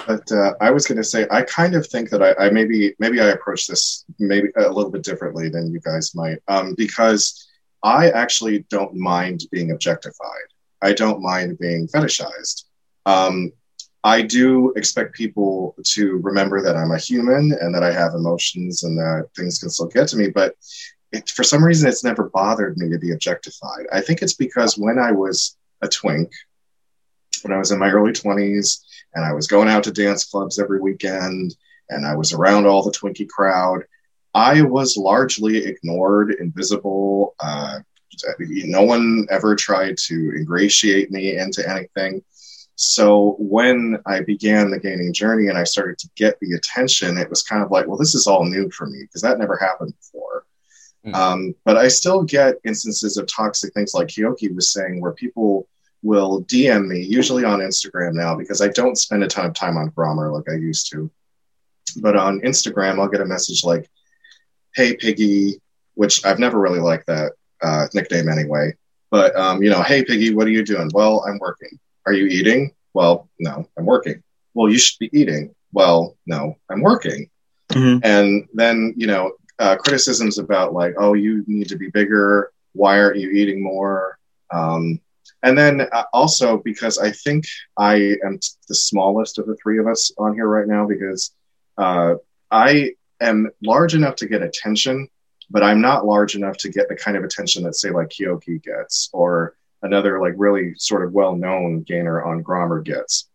[0.07, 2.95] But uh, I was going to say, I kind of think that I, I maybe
[2.99, 7.47] maybe I approach this maybe a little bit differently than you guys might, um, because
[7.83, 10.49] I actually don't mind being objectified.
[10.81, 12.63] I don't mind being fetishized.
[13.05, 13.51] Um,
[14.03, 18.83] I do expect people to remember that I'm a human and that I have emotions
[18.83, 20.29] and that things can still get to me.
[20.29, 20.55] But
[21.11, 23.87] it, for some reason, it's never bothered me to be objectified.
[23.91, 26.31] I think it's because when I was a twink,
[27.41, 28.81] when I was in my early 20s,
[29.15, 31.55] and I was going out to dance clubs every weekend,
[31.89, 33.83] and I was around all the Twinkie crowd.
[34.33, 37.35] I was largely ignored, invisible.
[37.39, 37.79] Uh,
[38.39, 42.21] no one ever tried to ingratiate me into anything.
[42.75, 47.29] So when I began the gaining journey and I started to get the attention, it
[47.29, 49.93] was kind of like, well, this is all new for me because that never happened
[49.97, 50.45] before.
[51.05, 51.13] Mm.
[51.13, 55.67] Um, but I still get instances of toxic things like Kyoki was saying, where people
[56.03, 59.75] will DM me, usually on Instagram now, because I don't spend a ton of time
[59.75, 61.11] on Grommr like I used to.
[61.97, 63.89] But on Instagram, I'll get a message like,
[64.75, 65.59] "Hey Piggy,"
[65.95, 68.73] which I've never really liked that uh, nickname anyway.
[69.11, 71.79] But um, you know, "Hey Piggy, what are you doing?" Well, I'm working.
[72.05, 72.71] Are you eating?
[72.93, 74.21] Well, no, I'm working.
[74.53, 75.53] Well, you should be eating.
[75.73, 77.29] Well, no, I'm working.
[77.71, 78.01] Mhm.
[78.03, 82.51] And then you know, uh, criticisms about like, "Oh, you need to be bigger.
[82.73, 84.17] Why aren't you eating more?"
[84.51, 84.99] Um,
[85.43, 87.45] and then uh, also because I think
[87.77, 87.95] I
[88.25, 91.31] am t- the smallest of the three of us on here right now because
[91.77, 92.15] uh,
[92.51, 92.91] I
[93.21, 95.07] am large enough to get attention,
[95.49, 98.61] but I'm not large enough to get the kind of attention that say like Kyoki
[98.61, 103.29] gets or another like really sort of well-known gainer on Grommr gets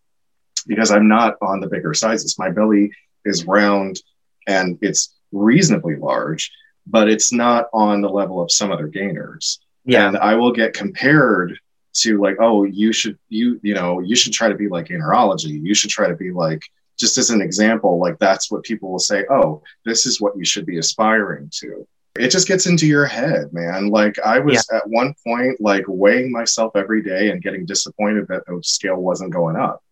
[0.67, 2.39] because I'm not on the bigger sizes.
[2.39, 2.93] My belly
[3.25, 4.01] is round
[4.47, 6.51] and it's reasonably large,
[6.87, 10.07] but it's not on the level of some other gainers Yeah.
[10.09, 11.59] and I will get compared
[11.95, 15.61] to like, oh, you should you you know you should try to be like gamerology.
[15.63, 16.63] You should try to be like
[16.99, 19.25] just as an example, like that's what people will say.
[19.31, 21.87] Oh, this is what you should be aspiring to.
[22.17, 23.89] It just gets into your head, man.
[23.89, 28.47] Like I was at one point like weighing myself every day and getting disappointed that
[28.47, 29.83] the scale wasn't going up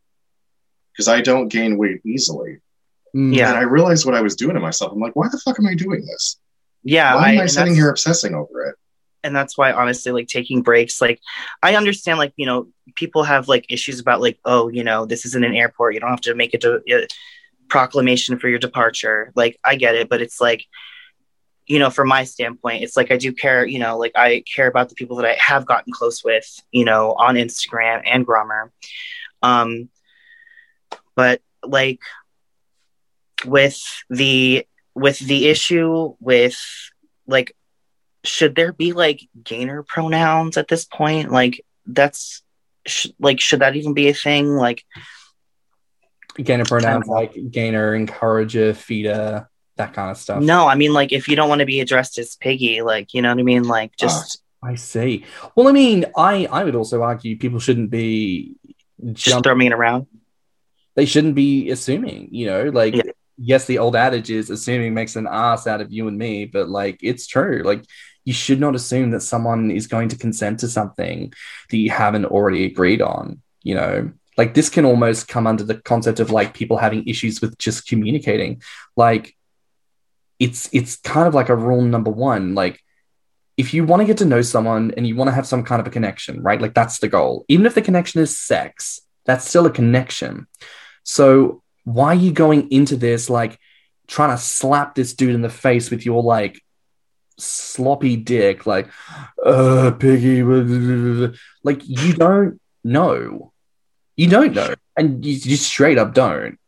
[0.92, 2.58] because I don't gain weight easily.
[3.14, 3.48] mm, Yeah.
[3.48, 4.92] And I realized what I was doing to myself.
[4.92, 6.38] I'm like, why the fuck am I doing this?
[6.85, 7.16] Yeah.
[7.16, 8.76] Why am I and sitting here obsessing over it?
[9.24, 11.20] and that's why honestly like taking breaks like
[11.62, 15.24] i understand like you know people have like issues about like oh you know this
[15.24, 17.06] isn't an airport you don't have to make a, de- a
[17.68, 20.64] proclamation for your departure like i get it but it's like
[21.66, 24.66] you know from my standpoint it's like i do care you know like i care
[24.66, 28.70] about the people that i have gotten close with you know on instagram and grommr
[29.42, 29.88] um
[31.14, 32.01] but like
[33.44, 36.59] with the with the issue with
[37.27, 37.55] like
[38.25, 41.31] should there be like gainer pronouns at this point?
[41.31, 42.42] Like that's
[42.87, 44.48] sh- like should that even be a thing?
[44.51, 44.85] Like
[46.42, 50.42] gainer pronouns like gainer, encourager, feeder, that kind of stuff.
[50.42, 53.22] no i mean like if you don't want to be addressed as piggy like you
[53.22, 55.24] know what i mean like just ah, I see.
[55.56, 58.54] Well, I mean, I I would also argue people shouldn't be
[59.12, 60.06] just jump- throw me around
[60.94, 63.02] they shouldn't be assuming, you know, like Yeah.
[63.38, 66.68] yes, the old adage is assuming makes an ass out of you and me, but
[66.68, 67.62] like it's true.
[67.64, 67.85] Like
[68.24, 71.32] you should not assume that someone is going to consent to something
[71.70, 74.12] that you haven't already agreed on, you know.
[74.38, 77.87] Like this can almost come under the concept of like people having issues with just
[77.87, 78.62] communicating.
[78.96, 79.35] Like
[80.42, 82.81] it's it's kind of like a rule number 1, like
[83.57, 85.81] if you want to get to know someone and you want to have some kind
[85.81, 86.61] of a connection, right?
[86.61, 87.44] Like that's the goal.
[87.46, 90.48] Even if the connection is sex, That's still a connection.
[91.05, 93.57] So why are you going into this like
[94.09, 96.61] trying to slap this dude in the face with your like
[97.38, 98.88] sloppy dick, like,
[99.44, 100.42] uh, piggy,
[101.62, 103.52] like you don't know.
[104.16, 104.74] You don't know.
[104.96, 106.59] And you, you straight up don't.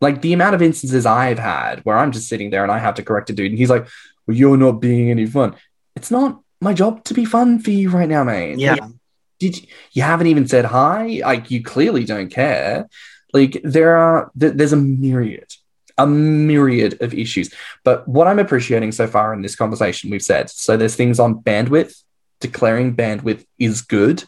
[0.00, 2.94] Like the amount of instances I've had where I'm just sitting there and I have
[2.96, 3.86] to correct a dude and he's like,
[4.26, 5.56] well, you're not being any fun.
[5.96, 8.58] It's not my job to be fun for you right now, mate.
[8.58, 8.74] Yeah.
[8.74, 8.90] Like,
[9.38, 11.20] did you, you haven't even said hi?
[11.24, 12.88] Like you clearly don't care.
[13.32, 15.52] Like there are th- there's a myriad,
[15.96, 17.52] a myriad of issues.
[17.84, 21.40] But what I'm appreciating so far in this conversation, we've said so there's things on
[21.40, 22.02] bandwidth.
[22.40, 24.24] Declaring bandwidth is good.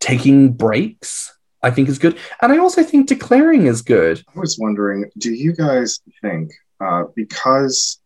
[0.00, 1.35] Taking breaks,
[1.66, 4.22] I think, is good, and I also think declaring is good.
[4.34, 7.98] I was wondering, do you guys think uh, because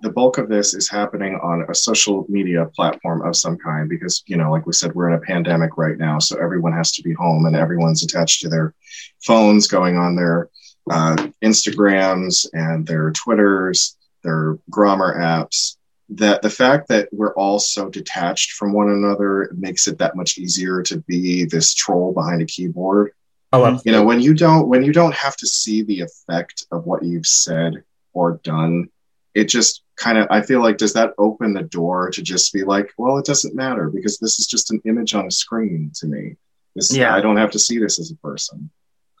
[0.00, 4.22] the bulk of this is happening on a social media platform of some kind because
[4.26, 7.02] you know like we said we're in a pandemic right now so everyone has to
[7.02, 8.74] be home and everyone's attached to their
[9.22, 10.48] phones going on their
[10.90, 15.76] uh, instagrams and their twitters their grommr apps
[16.16, 20.38] that the fact that we're all so detached from one another makes it that much
[20.38, 23.12] easier to be this troll behind a keyboard.
[23.54, 26.86] Oh, you know when you don't when you don't have to see the effect of
[26.86, 28.88] what you've said or done
[29.34, 32.64] it just kind of i feel like does that open the door to just be
[32.64, 36.06] like well it doesn't matter because this is just an image on a screen to
[36.06, 36.36] me.
[36.74, 37.14] This Yeah.
[37.14, 38.70] i don't have to see this as a person.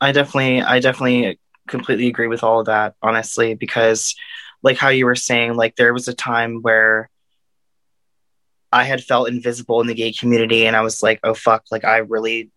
[0.00, 4.16] I definitely, I definitely completely agree with all of that, honestly, because
[4.62, 7.10] like how you were saying, like there was a time where
[8.72, 11.84] I had felt invisible in the gay community and I was like, oh fuck, like
[11.84, 12.50] I really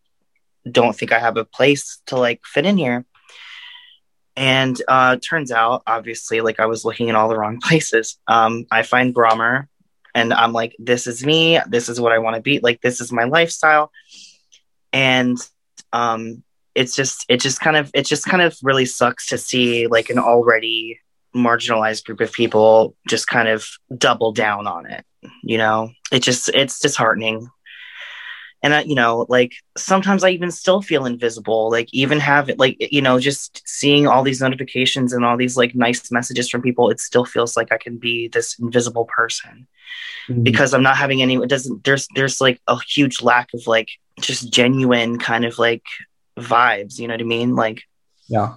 [0.69, 3.05] don't think I have a place to like fit in here.
[4.37, 8.17] And uh turns out, obviously, like I was looking in all the wrong places.
[8.27, 9.67] Um, I find Grommr
[10.13, 13.01] and I'm like, this is me, this is what I want to be, like this
[13.01, 13.91] is my lifestyle.
[14.93, 15.37] And
[15.91, 16.43] um
[16.75, 20.09] it's just it just kind of it just kind of really sucks to see like
[20.09, 20.99] an already
[21.35, 23.65] marginalized group of people just kind of
[23.97, 25.05] double down on it
[25.43, 27.49] you know it just it's disheartening
[28.63, 32.57] and I, you know like sometimes i even still feel invisible like even have it
[32.57, 36.61] like you know just seeing all these notifications and all these like nice messages from
[36.61, 39.67] people it still feels like i can be this invisible person
[40.27, 40.43] mm-hmm.
[40.43, 41.35] because I'm not having any.
[41.35, 41.83] It doesn't.
[41.83, 45.83] There's there's like a huge lack of like just genuine kind of like
[46.37, 46.99] vibes.
[46.99, 47.55] You know what I mean?
[47.55, 47.83] Like
[48.27, 48.55] yeah.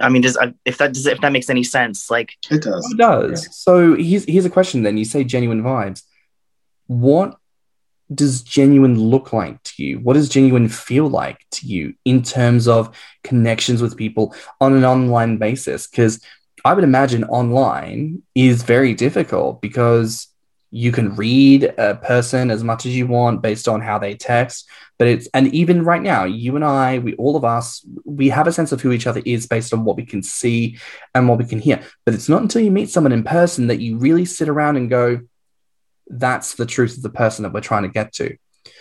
[0.00, 2.10] I mean, does uh, if that does if that makes any sense?
[2.10, 3.56] Like it does It does.
[3.56, 4.96] So here's here's a question then.
[4.96, 6.02] You say genuine vibes.
[6.86, 7.36] What
[8.14, 9.98] does genuine look like to you?
[9.98, 14.84] What does genuine feel like to you in terms of connections with people on an
[14.84, 15.86] online basis?
[15.86, 16.20] Because
[16.64, 20.28] I would imagine online is very difficult because
[20.70, 24.68] you can read a person as much as you want based on how they text
[24.98, 28.46] but it's and even right now you and i we all of us we have
[28.48, 30.76] a sense of who each other is based on what we can see
[31.14, 33.80] and what we can hear but it's not until you meet someone in person that
[33.80, 35.20] you really sit around and go
[36.08, 38.36] that's the truth of the person that we're trying to get to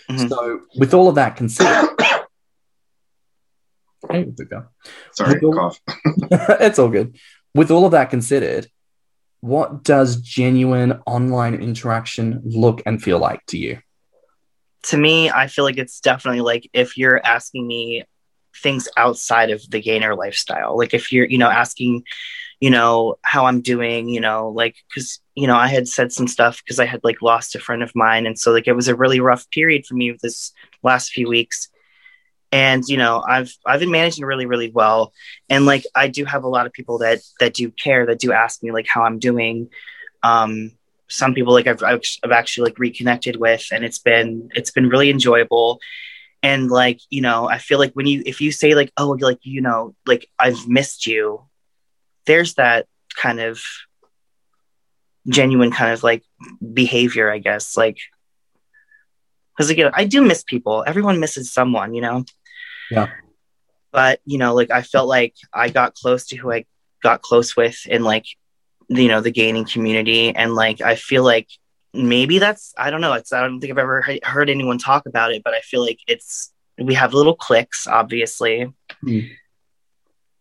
[0.10, 0.30] Mhm.
[0.30, 1.90] so with all of that considered
[4.10, 4.28] Hey,
[5.14, 5.80] sorry Well- cough
[6.62, 7.16] it's all good.
[7.56, 8.68] With all of that considered,
[9.46, 13.80] what does genuine online interaction look and feel like to you?
[14.86, 18.04] to me, I feel like it's definitely like if you're asking me
[18.56, 22.04] things outside of the gainer lifestyle, like if you're you know asking
[22.62, 26.26] you know how i'm doing you know like because you know i had said some
[26.26, 28.88] stuff because i had like lost a friend of mine and so like it was
[28.88, 31.68] a really rough period for me this last few weeks
[32.56, 35.12] and you know i've i've been managing really really well.
[35.50, 38.32] And like i do have a lot of people that that do care that do
[38.32, 39.70] ask me like how i'm doing.
[40.24, 40.72] Um
[41.08, 45.10] some people like i've, I've, actually like reconnected with and it's been it's been really
[45.10, 45.80] enjoyable.
[46.42, 49.40] And like you know i feel like when you if you say like oh like
[49.42, 51.42] you know like i've missed you
[52.26, 52.88] there's that
[53.22, 53.62] kind of
[55.28, 56.24] genuine kind of like
[56.74, 57.76] behavior i guess.
[57.76, 57.98] Like
[59.52, 60.86] because again i do miss people.
[60.88, 62.24] Everyone misses someone you know
[62.92, 63.10] Yeah.
[63.92, 66.66] but you know like i felt like i got close to who i
[67.02, 68.26] got close with in like
[68.90, 71.48] you know the gaining community and like i feel like
[71.94, 75.06] maybe that's i don't know it's i don't think i've ever he- heard anyone talk
[75.06, 78.72] about it but i feel like it's we have little cliques obviously
[79.02, 79.20] Hmm.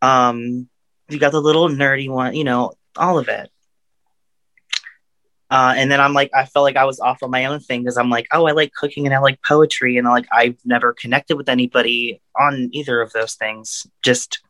[0.03, 0.69] um
[1.09, 3.51] you got the little nerdy one you know all of it
[5.51, 7.83] uh, and then I'm like, I felt like I was off on my own thing
[7.83, 10.93] because I'm like, oh, I like cooking and I like poetry, and like I've never
[10.93, 13.87] connected with anybody on either of those things.
[14.03, 14.41] Just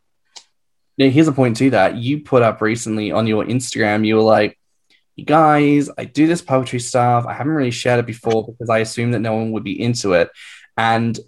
[0.97, 1.97] Now, here's a point to that.
[1.97, 4.59] You put up recently on your Instagram, you were like,
[5.17, 7.27] you guys, I do this poetry stuff.
[7.27, 10.15] I haven't really shared it before because I assumed that no one would be into
[10.15, 10.31] it.
[10.77, 11.19] And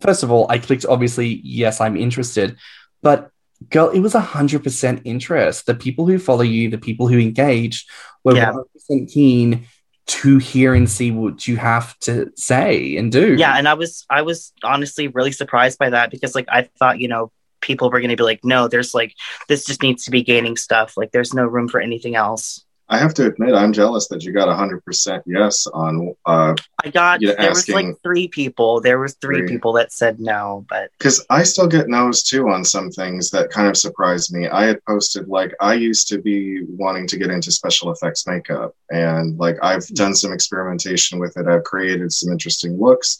[0.00, 2.56] first of all, I clicked obviously, yes, I'm interested,
[3.02, 3.30] but
[3.70, 5.66] girl, it was a hundred percent interest.
[5.66, 7.88] The people who follow you, the people who engaged,
[8.24, 8.52] were Yeah.
[8.88, 9.66] 100% keen
[10.06, 13.34] to hear and see what you have to say and do.
[13.34, 16.98] yeah and i was i was honestly really surprised by that because like i thought
[16.98, 17.30] you know
[17.60, 19.12] people were going to be like no there's like
[19.48, 22.96] this just needs to be gaining stuff like there's no room for anything else I
[22.98, 27.34] have to admit, I'm jealous that you got 100% yes on, uh, i got Yeah,
[27.38, 29.48] there was like three people there was three, Three.
[29.48, 33.50] people that said no but because I still get no's too on some things that
[33.50, 34.48] kind of surprised me.
[34.48, 38.74] I had posted, like, I used to be wanting to get into special effects makeup,
[38.90, 41.46] and like, I've done some experimentation with it.
[41.46, 43.18] I've created some interesting looks.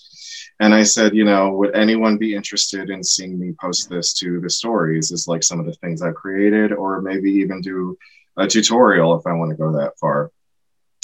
[0.60, 4.40] And I said, you know, would anyone be interested in seeing me post this to
[4.40, 5.12] the stories?
[5.12, 7.96] Is like some of the things I've created, or maybe even do
[8.38, 10.30] a tutorial if I want to go that far.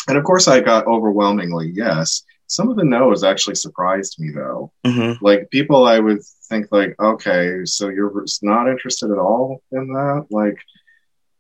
[0.09, 2.23] And of course, I got overwhelmingly yes.
[2.47, 4.73] Some of the no's actually surprised me though.
[4.87, 5.19] mhm.
[5.21, 10.27] Like people, I would think like, okay, so you're not interested at all in that.
[10.31, 10.59] Like,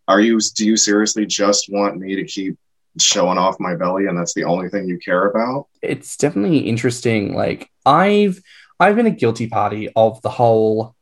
[0.08, 0.40] are you?
[0.56, 2.58] Do you seriously just want me to keep
[2.98, 5.66] showing off my belly, and that's the only thing you care about?
[5.82, 7.34] it's definitely interesting.
[7.34, 8.40] Like I've
[8.80, 10.93] I've been a guilty party of the whole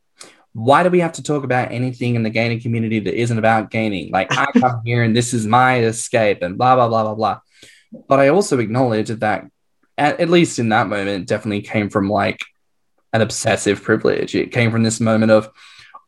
[0.55, 3.71] why do we have to talk about anything in the gaining community that isn't about
[3.71, 4.11] gaining?
[4.11, 7.41] Like I come here and this is my escape and blah blah blah blah blah.
[8.09, 9.47] But I also acknowledge that
[9.97, 12.41] at, at least in that moment it definitely came from like
[13.13, 14.35] an obsessive privilege.
[14.35, 15.51] It came from this moment of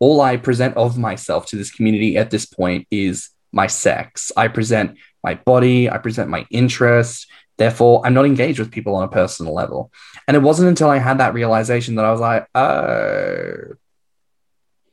[0.00, 4.32] all I present of myself to this community at this point is my sex.
[4.36, 7.30] I present my body, I present my interest.
[7.56, 9.92] Therefore, I'm not engaged with people on a personal level.
[10.26, 13.74] And it wasn't until I had that realization that I was like, oh,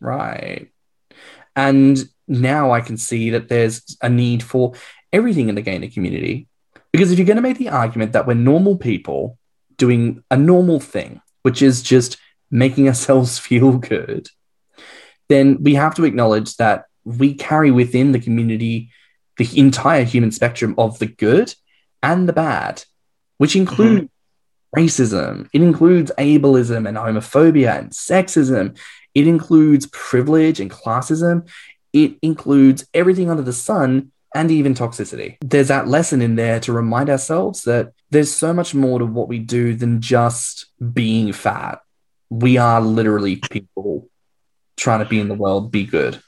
[0.02, 0.70] right.
[1.56, 1.98] And
[2.28, 4.74] now I can see that there's a need for
[5.14, 6.48] everything in the gainer community.
[6.92, 9.38] Because if you're going to make the argument that we're normal people
[9.78, 12.18] doing a normal thing, which is just
[12.50, 14.28] making ourselves feel good,
[15.30, 18.92] then we have to acknowledge that we carry within the community
[19.38, 21.54] the entire human spectrum of the good
[22.04, 22.84] and the bad,
[23.38, 23.62] which mm-hmm.
[23.62, 24.10] include
[24.76, 28.78] racism, it includes ableism and homophobia and sexism,
[29.14, 31.48] it includes privilege and classism,
[31.94, 35.38] it includes everything under the sun and even toxicity.
[35.42, 39.28] There's that lesson in there to remind ourselves that there's so much more to what
[39.28, 41.82] we do than just being fat.
[42.30, 44.10] We are literally people
[44.78, 46.22] trying to be in the world, be good.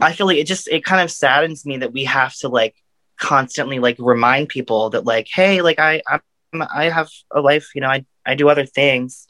[0.00, 2.74] i feel like it just it kind of saddens me that we have to like
[3.18, 6.20] constantly like remind people that like hey like i i'm
[6.74, 9.26] i have a life you know i i do other things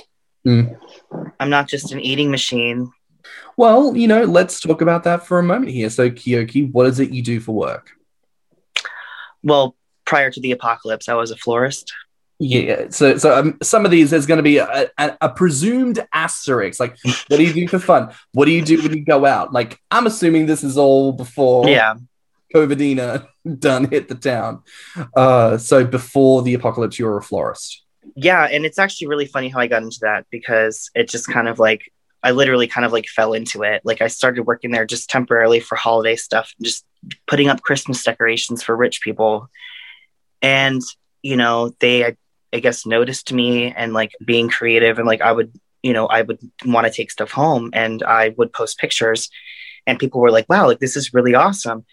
[0.48, 1.30] Mm.
[1.40, 2.90] i'm not just an eating machine
[3.56, 5.90] Well, you know, let's talk about that for a moment here.
[5.90, 7.90] So, Kyoki, what is it you do for work?
[9.42, 11.92] well prior to the apocalypse i was a florist
[12.40, 12.86] Yeah.
[12.90, 16.78] So, so um, some of these there's going to be a, a, a presumed asterisk.
[16.78, 16.96] Like,
[17.26, 18.12] what do you do for fun?
[18.32, 19.52] What do you do when you go out?
[19.52, 21.96] Like, I'm assuming this is all before yeah
[22.54, 23.26] COVIDina
[23.58, 24.62] done hit the town.
[25.16, 27.82] Uh, so before the apocalypse, you were a florist.
[28.20, 31.48] Yeah and it's actually really funny how i got into that because it just kind
[31.48, 31.92] of like
[32.22, 33.80] i literally kind of like fell into it.
[33.84, 36.84] Like i started working there just temporarily for holiday stuff just
[37.26, 39.48] putting up christmas decorations for rich people.
[40.42, 40.82] And
[41.22, 42.16] you know they I,
[42.52, 45.52] I guess noticed me and like being creative and like i would
[45.82, 49.30] you know i would want to take stuff home and i would post pictures
[49.86, 51.84] and people were like wow like this is really awesome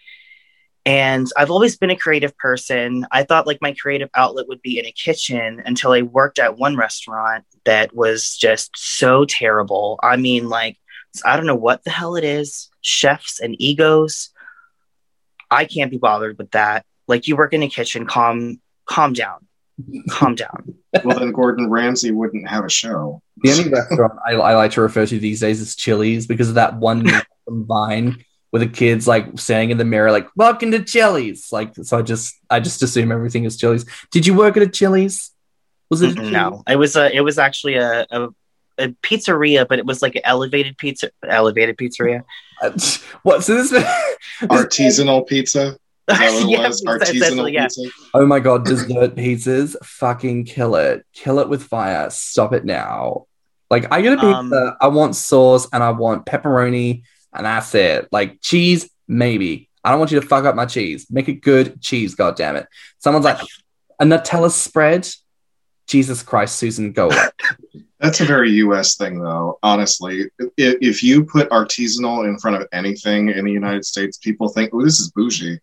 [0.85, 3.07] and I've always been a creative person.
[3.11, 6.57] I thought like my creative outlet would be in a kitchen until I worked at
[6.57, 9.99] one restaurant that was just so terrible.
[10.03, 10.77] I mean, like,
[11.25, 14.29] I don't know what the hell it is chefs and egos.
[15.49, 16.85] I can't be bothered with that.
[17.07, 19.47] Like, you work in a kitchen, calm, calm down,
[20.09, 20.75] calm down.
[21.03, 23.21] Well, then Gordon Ramsay wouldn't have a show.
[23.37, 26.55] The only restaurant I, I like to refer to these days is Chili's because of
[26.55, 27.07] that one
[27.45, 27.65] from
[28.55, 31.97] Vine where the kids like standing in the mirror, like "Welcome to Chili's." Like, so
[31.97, 33.85] I just I just assume everything is Chili's.
[34.11, 35.31] Did you work at a Chili's?
[35.89, 36.11] Was it?
[36.11, 36.31] a Chili's?
[36.31, 38.29] no, it was a, it was actually a, a,
[38.77, 42.23] a pizzeria, but it was like an elevated pizza, elevated pizzeria.
[42.61, 42.71] Uh,
[43.23, 43.43] what?
[43.43, 43.69] So this.
[43.71, 43.85] this
[44.41, 45.77] Artisanal pizza.
[46.07, 47.63] Is that what it Yeah, Artisanal yeah.
[47.63, 47.81] pizza.
[48.13, 51.05] Oh my god, dessert pizzas, fucking kill it.
[51.13, 52.09] Kill it with fire.
[52.09, 53.25] Stop it now.
[53.69, 57.03] Like I get a pizza, Um, I want sauce and I want pepperoni,
[57.37, 58.07] and that's it.
[58.11, 59.69] Like cheese, maybe.
[59.83, 61.07] I don't want you to fuck up my cheese.
[61.09, 62.67] Make it good cheese, god damn it.
[62.99, 63.39] Someone's like
[63.99, 65.07] a Nutella spread.
[65.87, 67.27] Jesus Christ, Susan, go away.
[67.99, 68.97] That's a very U.S.
[68.97, 69.59] thing, though.
[69.61, 74.49] Honestly, I- if you put artisanal in front of anything in the United States, people
[74.49, 75.59] think, "Oh, this is bougie."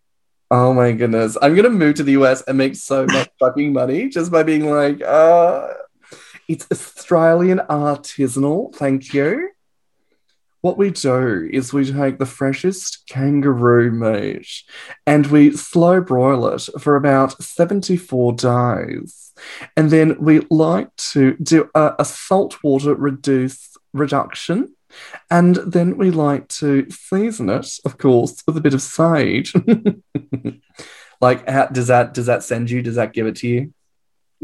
[0.51, 1.35] oh my goodness.
[1.41, 4.69] I'm gonna move to the US and make so much fucking money just by being
[4.69, 5.67] like, uh
[6.47, 8.73] It's Australian artisanal.
[8.75, 9.49] Thank you.
[10.63, 14.47] What we do is we take the freshest kangaroo meat
[15.05, 19.33] and we slow broil it for about 74 days.
[19.75, 24.73] And then we like to do a, a saltwater reduce reduction.
[25.29, 29.53] And then we like to season it, of course, with a bit of sage.
[31.21, 32.81] like, how, does that does that send you?
[32.81, 33.73] Does that give it to you?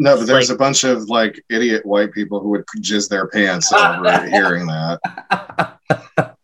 [0.01, 3.27] No, but there's like- a bunch of like idiot white people who would jizz their
[3.27, 5.77] pants over hearing that.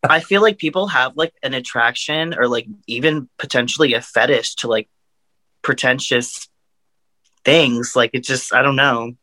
[0.03, 4.67] I feel like people have like an attraction or like even potentially a fetish to
[4.67, 4.89] like
[5.61, 6.49] pretentious
[7.45, 7.95] things.
[7.95, 9.13] Like it just, I don't know.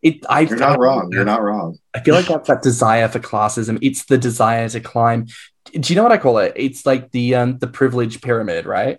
[0.00, 1.10] It, I, You're not wrong.
[1.12, 1.78] You're not wrong.
[1.94, 3.78] I feel like that's that desire for classism.
[3.82, 5.26] It's the desire to climb.
[5.72, 6.54] Do you know what I call it?
[6.56, 8.98] It's like the um, the privilege pyramid, right?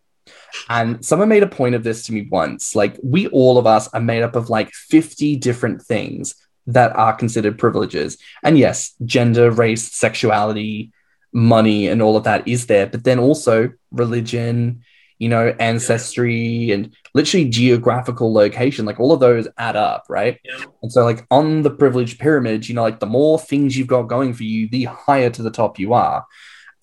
[0.70, 2.76] And someone made a point of this to me once.
[2.76, 6.36] Like we all of us are made up of like 50 different things
[6.68, 8.18] that are considered privileges.
[8.44, 10.92] And yes, gender, race, sexuality,
[11.34, 12.88] money, and all of that is there.
[12.88, 14.84] But then also religion,
[15.18, 18.86] you know, ancestry, and literally geographical location.
[18.86, 20.40] Like all of those add up, right?
[20.82, 24.04] And so, like on the privilege pyramid, you know, like the more things you've got
[24.04, 26.26] going for you, the higher to the top you are.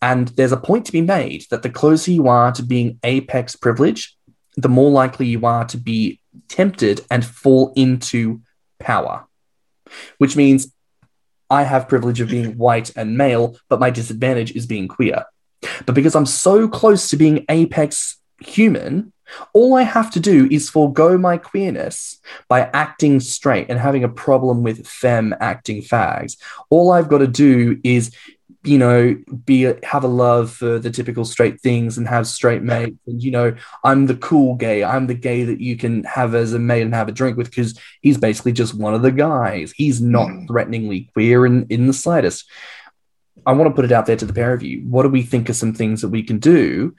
[0.02, 3.54] And there's a point to be made that the closer you are to being apex
[3.56, 4.16] privilege,
[4.56, 8.40] the more likely you are to be tempted and fall into
[8.78, 9.26] power,
[10.18, 10.72] which means
[11.50, 15.24] I have privilege of being white and male, but my disadvantage is being queer.
[15.84, 19.12] But because I'm so close to being apex human,
[19.52, 24.08] all I have to do is forego my queerness by acting straight and having a
[24.08, 26.36] problem with femme acting fags.
[26.70, 28.14] All I've got to do is,
[28.62, 32.98] you know, be have a love for the typical straight things and have straight mates.
[33.06, 34.84] And you know, I'm the cool gay.
[34.84, 37.48] I'm the gay that you can have as a mate and have a drink with
[37.48, 39.72] because he's basically just one of the guys.
[39.72, 40.46] He's not Mhm.
[40.48, 42.44] threateningly queer in, in the slightest.
[43.46, 44.82] I want to put it out there to the pair of you.
[44.82, 46.94] What do we think are some things that we can do?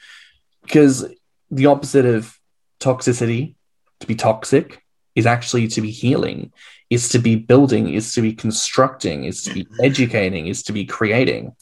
[0.63, 1.05] Because
[1.51, 2.35] the opposite of
[2.79, 3.53] toxicity,
[3.99, 4.80] to be toxic,
[5.15, 6.51] is actually to be healing,
[6.89, 9.83] is to be building, is to be constructing, is to be mm-hmm.
[9.83, 11.55] educating, is to be creating.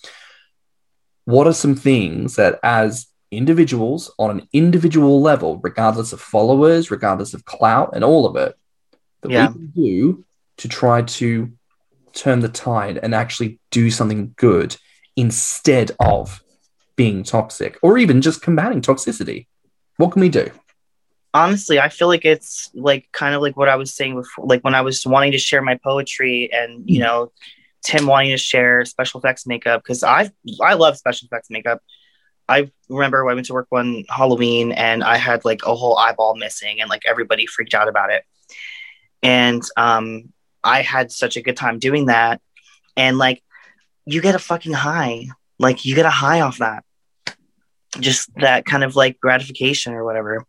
[1.25, 7.33] What are some things that, as individuals on an individual level, regardless of followers, regardless
[7.33, 8.55] of clout, and all of it,
[9.21, 9.47] that Yeah.
[9.49, 10.25] we can do
[10.57, 11.51] to try to
[12.13, 14.75] turn the tide and actually do something good
[15.15, 16.41] instead of
[16.95, 19.47] being toxic or even just combating toxicity?
[19.97, 20.49] What can we do?
[21.33, 24.61] Honestly i feel like it's like kind of like what i was saying before like
[24.63, 27.03] when i was wanting to share my poetry and you Mhm.
[27.03, 27.31] know
[27.83, 30.29] tim wanting to share special effects makeup because i
[30.61, 31.81] i love special effects makeup.
[32.47, 36.35] I remember i went to work one halloween and i had like a whole eyeball
[36.35, 38.23] missing and like everybody freaked out about it.
[39.21, 42.41] And um i had such a good time doing that.
[42.97, 43.43] And like
[44.05, 45.27] you get a fucking high.
[45.59, 46.83] Like you get a high off that.
[47.99, 50.45] Just that kind of like gratification or whatever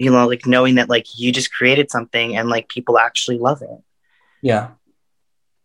[0.00, 3.62] you know like knowing that like you just created something and like people actually love
[3.62, 3.78] it.
[4.42, 4.70] Yeah.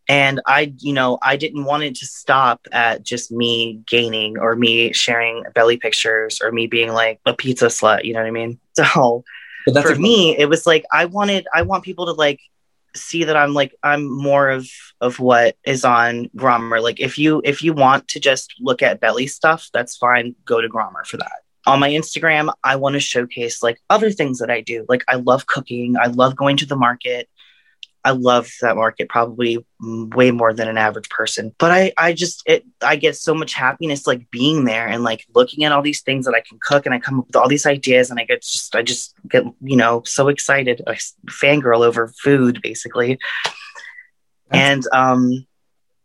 [0.09, 4.55] and i you know i didn't want it to stop at just me gaining or
[4.55, 8.31] me sharing belly pictures or me being like a pizza slut you know what i
[8.31, 8.59] mean?
[8.75, 9.23] So
[9.81, 12.41] for a- me it was like i wanted i want people to like
[12.95, 14.67] see that i'm like i'm more of
[15.01, 16.81] of what is on grommr.
[16.81, 20.35] Like if you if you want to just look at belly stuff that's fine.
[20.45, 24.39] Go to grommr for that on my instagram i want to showcase like other things
[24.39, 24.85] that i do.
[24.87, 25.95] Like i love cooking.
[25.97, 27.29] I love going to the market.
[28.03, 31.55] I love that market probably way more than an average person.
[31.57, 35.25] But i i just it i get so much happiness like being there and like
[35.33, 37.47] looking at all these things that i can cook and i come up with all
[37.47, 40.81] these ideas and i get just i just get you know so excited.
[40.87, 40.97] I
[41.27, 43.17] fangirl over food basically.
[44.51, 45.45] And um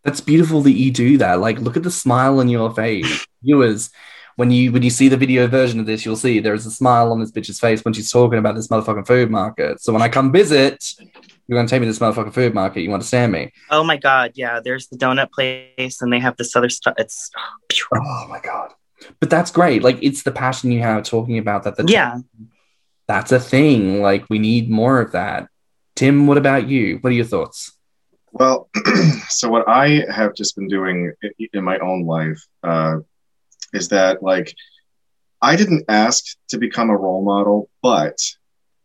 [0.02, 1.40] That's beautiful that you do that.
[1.40, 3.90] Like, look at the smile on your face, viewers.
[4.40, 6.70] When you when you see the video version of this, you'll see there is a
[6.70, 9.82] smile on this bitch's face when she's talking about this motherfucking food market.
[9.82, 10.82] So when I come visit,
[11.46, 12.80] you're gonna take me to this motherfucking food market.
[12.80, 13.52] You understand me?
[13.68, 17.30] oh my god yeah there's the donut place and they have this other stuff it's
[17.94, 18.72] Oh my god!
[19.20, 19.82] But that's great.
[19.82, 21.76] Like, it's the passion you have talking about that.
[21.76, 22.20] that yeah
[23.08, 24.00] that's a thing.
[24.00, 25.48] Like, we need more of that.
[25.96, 26.96] Tim, what about you?
[27.02, 27.76] What are your thoughts?
[28.32, 28.70] Well,
[29.28, 31.12] so what I have just been doing
[31.52, 33.00] in my own life uh,
[33.72, 34.54] is that, like,
[35.42, 38.18] I didn't ask to become a role model, but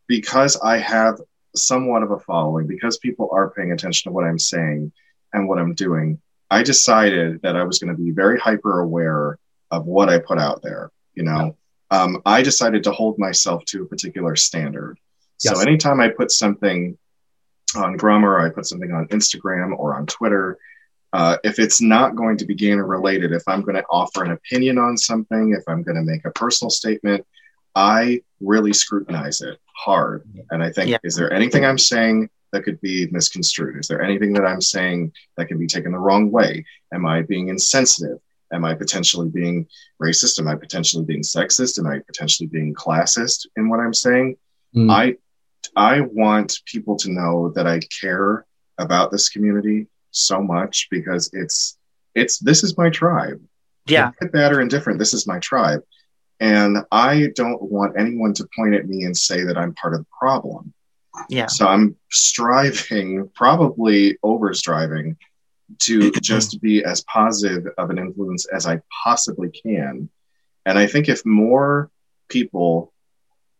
[0.08, 1.20] because I have
[1.56, 4.92] somewhat of a following, because people are paying attention to what I'm saying
[5.34, 9.38] and what I'm doing, I decided that I was going to be very hyper aware
[9.72, 10.92] of what I put out there.
[11.14, 11.58] You know,
[11.92, 14.98] um, I decided to hold myself to a particular standard.
[15.38, 16.98] So anytime I put something
[17.76, 20.58] on Grommr, I put something on Instagram or on Twitter.
[21.16, 24.32] Uh, if it's not going to be gainer related, if I'm going to offer an
[24.32, 27.26] opinion on something, if I'm going to make a personal statement,
[27.74, 30.28] I really scrutinize it hard.
[30.52, 30.98] And I think, Yeah.
[31.06, 33.80] is there anything I'm saying that could be misconstrued?
[33.80, 36.66] Is there anything that I'm saying that can be taken the wrong way?
[36.94, 38.20] Am I being insensitive?
[38.52, 39.68] Am I potentially being
[40.04, 40.38] racist?
[40.40, 41.80] Am I potentially being sexist?
[41.80, 44.36] Am I potentially being classist in what I'm saying?
[44.76, 44.92] Mm.
[44.92, 45.16] I
[45.78, 48.46] I want people to know that I care
[48.78, 51.78] about this community so much because it's
[52.16, 53.42] it's this is my tribe.
[53.88, 54.12] Yeah.
[54.20, 55.82] Good, bad, or indifferent, this is my tribe.
[56.40, 60.00] And I don't want anyone to point at me and say that I'm part of
[60.00, 60.74] the problem.
[61.30, 61.48] Yeah.
[61.48, 65.18] So I'm striving, probably over striving,
[65.80, 70.10] to just be as positive of an influence as I possibly can.
[70.66, 71.90] And I think if more
[72.28, 72.92] people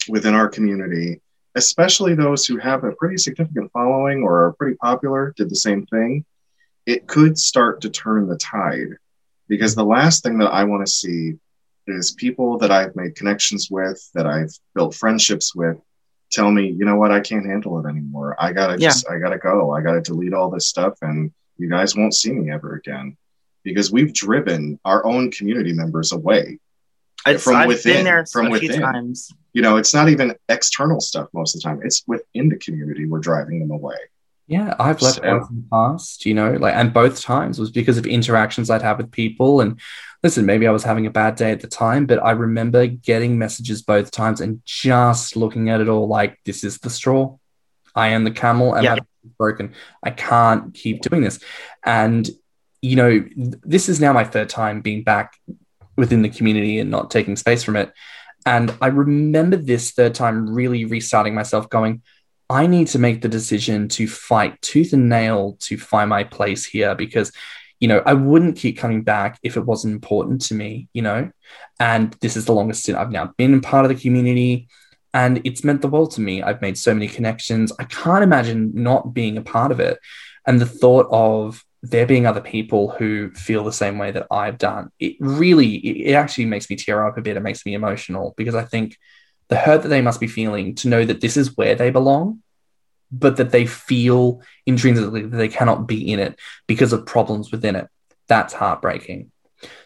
[0.10, 1.22] within our community,
[1.56, 5.86] especially those who have a pretty significant following or are pretty popular, did the same
[5.86, 6.26] thing,
[6.86, 8.98] it could start to turn the tide.
[9.48, 11.34] Because the last thing that I want to see
[11.88, 15.78] is people that I've made connections with, that I've built friendships with,
[16.32, 18.36] tell me, you know what, I can't handle it anymore.
[18.40, 18.90] I gotta Yeah.
[18.90, 19.72] just, I gotta go.
[19.72, 23.18] I gotta delete all this stuff, and you guys won't see me ever again.
[23.64, 26.60] Because we've driven our own community members away.
[27.28, 28.82] It's, From I've within, from within.
[28.82, 29.34] times.
[29.54, 31.82] You know, it's not even external stuff most of the time.
[31.84, 33.96] It's within the community we're driving them away.
[34.48, 37.72] Yeah, I've left So- both in the past, you know, like, and both times was
[37.72, 39.62] because of interactions I'd have with people.
[39.62, 39.80] And
[40.24, 43.40] listen, maybe I was having a bad day at the time, but I remember getting
[43.40, 47.38] messages both times and just looking at it all like, this is the straw.
[47.96, 48.98] I am the camel and Yeah.
[49.40, 49.74] broken.
[50.04, 51.40] I can't keep doing this.
[51.84, 52.30] And,
[52.82, 55.34] you know, this is now my third time being back
[55.98, 57.92] within the community and not taking space from it.
[58.46, 62.04] And I remember this third time really restarting myself, going,
[62.50, 66.64] I need to make the decision to fight tooth and nail to find my place
[66.66, 67.32] here because,
[67.80, 71.32] you know, I wouldn't keep coming back if it wasn't important to me, you know.
[71.80, 74.68] And this is the longest stint I've now been part of the community,
[75.14, 76.44] and it's meant the world to me.
[76.44, 77.72] I've made so many connections.
[77.80, 79.98] I can't imagine not being a part of it.
[80.46, 84.58] And the thought of there being other people who feel the same way that I've
[84.58, 87.38] done, it really, it actually makes me tear up a bit.
[87.38, 88.98] It makes me emotional because I think
[89.48, 92.42] the hurt that they must be feeling to know that this is where they belong,
[93.12, 97.76] but that they feel intrinsically that they cannot be in it because of problems within
[97.76, 97.88] it.
[98.28, 99.32] That's heartbreaking.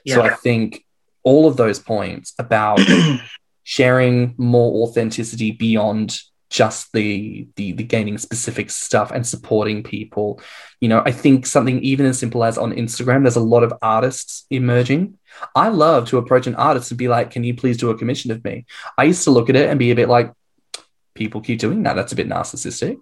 [0.08, 0.86] So I think
[1.24, 2.80] all of those points about
[3.64, 10.42] sharing more authenticity beyond just the, the the gaining specific stuff and supporting people
[10.82, 13.72] you know i think something even as simple as on instagram there's a lot of
[13.84, 15.19] artists emerging
[15.56, 18.32] i love to approach an artist and be like can you please do a commission
[18.32, 18.66] of me
[18.98, 20.32] i used to look at it and be a bit like
[21.16, 22.98] people keep doing that that's a bit narcissistic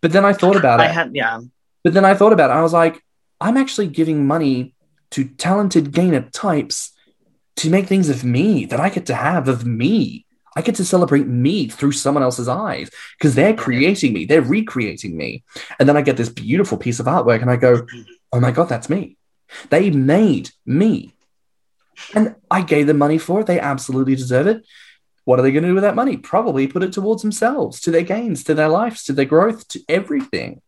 [0.00, 1.40] but then i thought about I it had yeah.
[1.82, 2.54] but then I thought about it.
[2.54, 3.02] I was like,
[3.40, 4.74] I'm actually giving money
[5.10, 6.92] to talented gainer types
[7.56, 10.26] to make things of me that I get to have of me.
[10.56, 15.16] I get to celebrate me through someone else's eyes because they're creating me, they're recreating
[15.16, 15.44] me.
[15.78, 18.02] And then I get this beautiful piece of artwork and I go, mm-hmm.
[18.32, 19.16] oh my God, that's me.
[19.70, 21.13] They made me.
[22.14, 23.46] And I gave them money for it.
[23.46, 24.66] They absolutely deserve it.
[25.24, 26.18] What are they going to do with that money?
[26.18, 29.80] Probably put it towards themselves, to their gains, to their lives, to their growth, to
[29.88, 30.60] everything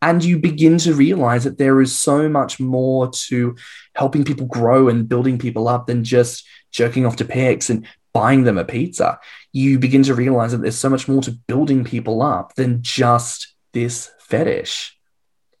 [0.00, 3.54] and you begin to realize that there is so much more to
[3.94, 8.44] helping people grow and building people up than just jerking off to pics and buying
[8.44, 9.18] them a pizza.
[9.52, 13.54] You begin to realize that there's so much more to building people up than just
[13.72, 14.98] this fetish.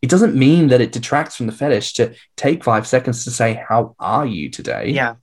[0.02, 3.62] It doesn't mean that it detracts from the fetish to take five seconds to say,
[3.68, 4.90] How are you today?
[4.90, 5.14] Yeah.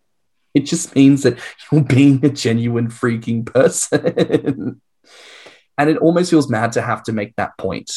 [0.54, 1.38] It just means that
[1.72, 4.82] you're being a genuine freaking person.
[5.78, 7.92] and it almost feels mad to have to make that point.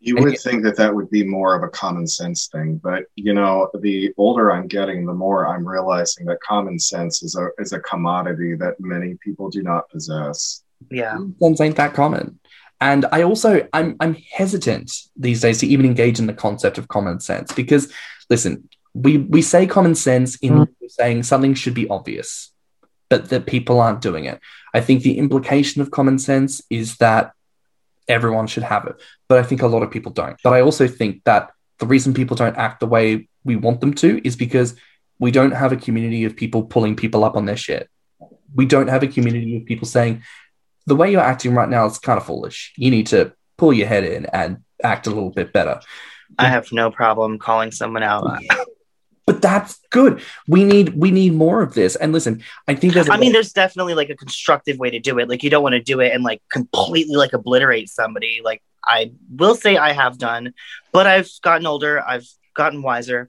[0.00, 2.78] You And would yet- think that that would be more of a common sense thing,
[2.80, 7.34] but you know, the older I'm getting, the more I'm realizing that common sense is
[7.34, 10.62] a is a commodity that many people do not possess.
[10.90, 11.18] Yeah.
[11.40, 12.38] Guns ain't that common.
[12.80, 16.88] And I also I'm I'm hesitant these days to even engage in the concept of
[16.88, 17.92] common sense because
[18.30, 20.68] listen, we we say common sense in mm.
[20.88, 22.52] saying something should be obvious,
[23.08, 24.40] but that people aren't doing it.
[24.72, 27.32] I think the implication of common sense is that
[28.06, 28.96] everyone should have it,
[29.28, 30.36] but I think a lot of people don't.
[30.42, 33.94] But I also think that the reason people don't act the way we want them
[33.94, 34.74] to is because
[35.18, 37.88] we don't have a community of people pulling people up on their shit.
[38.54, 40.22] We don't have a community of people saying,
[40.88, 42.72] the way you're acting right now is kind of foolish.
[42.76, 45.80] You need to pull your head in and act a little bit better.
[46.38, 48.40] I have no problem calling someone out.
[49.26, 50.22] But that's good.
[50.46, 51.96] We need we need more of this.
[51.96, 55.18] And listen, I think there's I mean, there's definitely like a constructive way to do
[55.18, 55.28] it.
[55.28, 58.40] Like you don't want to do it and like completely like obliterate somebody.
[58.42, 60.54] Like I will say I have done,
[60.92, 62.00] but I've gotten older.
[62.00, 63.28] I've gotten wiser.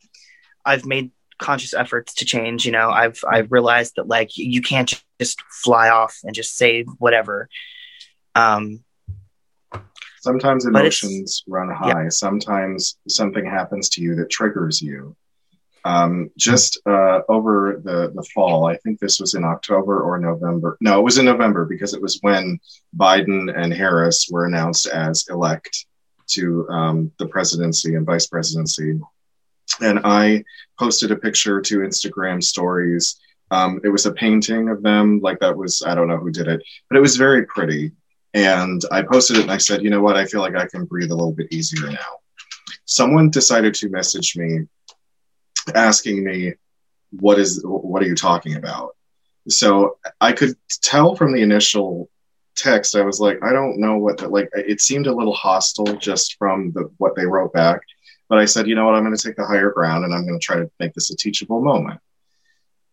[0.64, 2.66] I've made conscious efforts to change.
[2.66, 6.84] You know, I've I've realized that like you can't just fly off and just say
[7.00, 7.50] whatever.
[8.36, 8.84] Um,
[10.22, 12.04] Sometimes emotions run high.
[12.04, 12.10] Yeah.
[12.10, 15.16] Sometimes something happens to you that triggers you.
[15.86, 20.78] Um, just uh, over the, the fall, I think this was in October or November.
[20.82, 22.60] No, it was in November because it was when
[22.98, 25.86] Biden and Harris were announced as elect
[26.32, 29.00] to um, the presidency and vice presidency.
[29.82, 30.44] And I
[30.78, 33.20] posted a picture to Instagram stories.
[33.52, 36.48] Um, it was a painting of them, like that was, I don't know who did
[36.48, 37.92] it, but it was very pretty.
[38.34, 40.18] And I posted it and I said, you know what?
[40.18, 42.20] I feel like I can breathe a little bit easier now.
[42.86, 44.68] Someone decided to message me
[45.74, 46.54] asking me,
[47.12, 48.96] what is, what are you talking about?
[49.48, 52.10] So I could tell from the initial
[52.56, 55.96] text, I was like, I don't know what, the, like, it seemed a little hostile
[55.96, 57.82] just from the, what they wrote back.
[58.30, 58.96] But I said, you know what?
[58.96, 61.10] I'm going to take the higher ground and I'm going to try to make this
[61.10, 62.00] a teachable moment.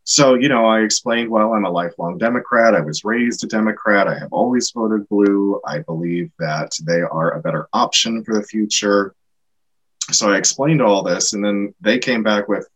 [0.04, 2.74] So, you know, I explained, well, I'm a lifelong Democrat.
[2.74, 4.06] I was raised a Democrat.
[4.06, 5.60] I have always voted blue.
[5.66, 9.14] I believe that they are a better option for the future.
[10.12, 12.68] So I explained all this, and then they came back with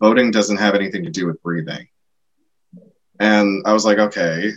[0.00, 1.88] voting doesn't have anything to do with breathing.
[3.18, 4.52] And I was like, okay,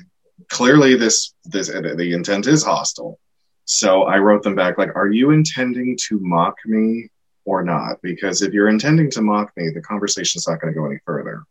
[0.49, 3.19] clearly this this uh, the intent is hostile.
[3.65, 7.09] So I wrote them back like, are you intending to mock me
[7.49, 8.01] or not?
[8.01, 11.45] Because if you're intending to mock me, the conversation's not going to go any further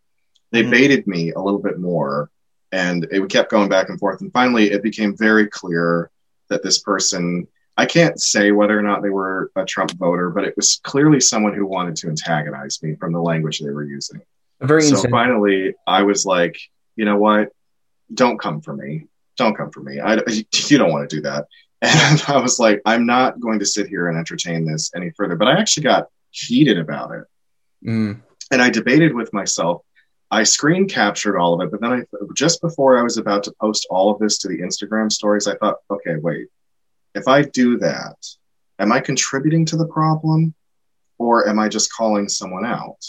[0.51, 0.71] they mm-hmm.
[0.71, 2.31] baited me a little bit more
[2.73, 6.11] and it kept going back and forth and finally it became very clear
[6.49, 7.47] that this person
[7.77, 11.21] i can't say whether or not they were a trump voter but it was clearly
[11.21, 14.21] someone who wanted to antagonize me from the language they were using
[14.61, 15.11] very so insane.
[15.11, 16.59] finally i was like
[16.97, 17.49] you know what
[18.13, 20.15] don't come for me don't come for me I,
[20.53, 21.47] you don't want to do that
[21.83, 25.37] and i was like i'm not going to sit here and entertain this any further
[25.37, 27.25] but i actually got heated about it
[27.85, 28.21] mm.
[28.51, 29.83] and i debated with myself
[30.31, 32.03] I screen captured all of it, but then I
[32.35, 35.57] just before I was about to post all of this to the Instagram stories, I
[35.57, 36.49] thought, okay, wait.
[37.15, 38.17] If I do that,
[38.79, 40.55] am I contributing to the problem
[41.17, 43.05] or am I just calling someone out?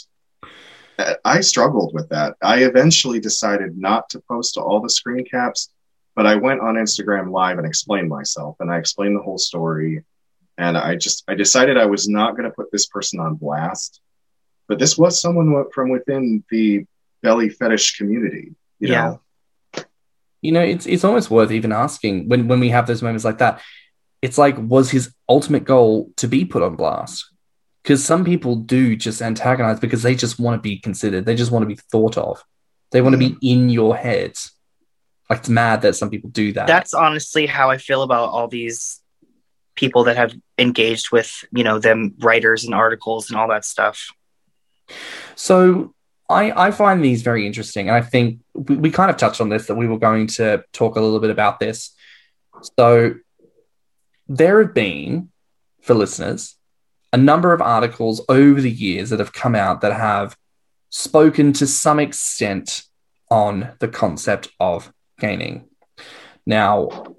[1.24, 2.36] I struggled with that.
[2.42, 5.70] I eventually decided not to post all the screen caps,
[6.16, 10.04] but I went on Instagram live and explained myself and I explained the whole story
[10.60, 14.00] and I just I decided I was not going to put this person on blast.
[14.68, 16.84] But this was someone from within the
[17.22, 18.54] belly fetish community.
[18.78, 19.16] You yeah.
[19.74, 19.84] Know?
[20.42, 23.38] You know, it's it's almost worth even asking when when we have those moments like
[23.38, 23.60] that.
[24.22, 27.30] It's like, was his ultimate goal to be put on blast?
[27.82, 31.24] Because some people do just antagonize because they just want to be considered.
[31.24, 32.44] They just want to be thought of.
[32.90, 34.36] They want to be in your head.
[35.30, 36.66] Like it's mad that some people do that.
[36.66, 39.00] That's honestly how I feel about all these
[39.76, 44.08] people that have engaged with, you know, them writers and articles and all that stuff.
[45.36, 45.94] So
[46.28, 47.88] I, I find these very interesting.
[47.88, 50.64] And I think we, we kind of touched on this that we were going to
[50.72, 51.94] talk a little bit about this.
[52.76, 53.14] So
[54.28, 55.30] there have been,
[55.80, 56.56] for listeners,
[57.12, 60.36] a number of articles over the years that have come out that have
[60.90, 62.82] spoken to some extent
[63.30, 65.68] on the concept of gaining.
[66.46, 67.14] Now,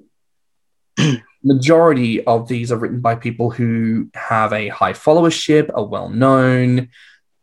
[1.43, 6.89] majority of these are written by people who have a high followership, are well known,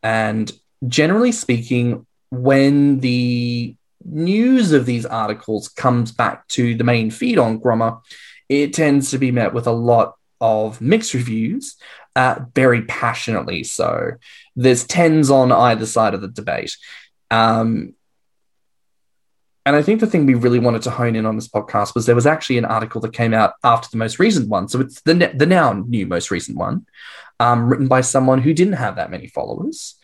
[0.03, 0.53] and
[0.87, 7.61] generally speaking, when the news of these articles comes back to the main feed on
[7.61, 8.01] Grommr,
[8.49, 11.77] it tends to be met with a lot of mixed reviews,
[12.17, 14.13] uh, very passionately so.
[14.57, 16.77] There's tens on either side of the debate.
[17.31, 17.95] Um,
[19.69, 22.07] and I think the thing we really wanted to hone in on this podcast was
[22.07, 24.67] there was actually an article that came out after the most recent one.
[24.67, 26.87] So it's the, the now new most recent one,
[27.39, 29.97] um, written by someone who didn't have that many followers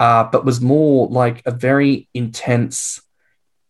[0.00, 3.02] uh, but was more like a very intense,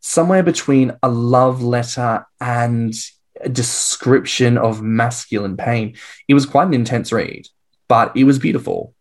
[0.01, 2.95] somewhere between a love letter and
[3.41, 5.97] a description of masculine pain.
[6.29, 7.49] It was quite an intense read,
[7.89, 8.95] but it was beautiful.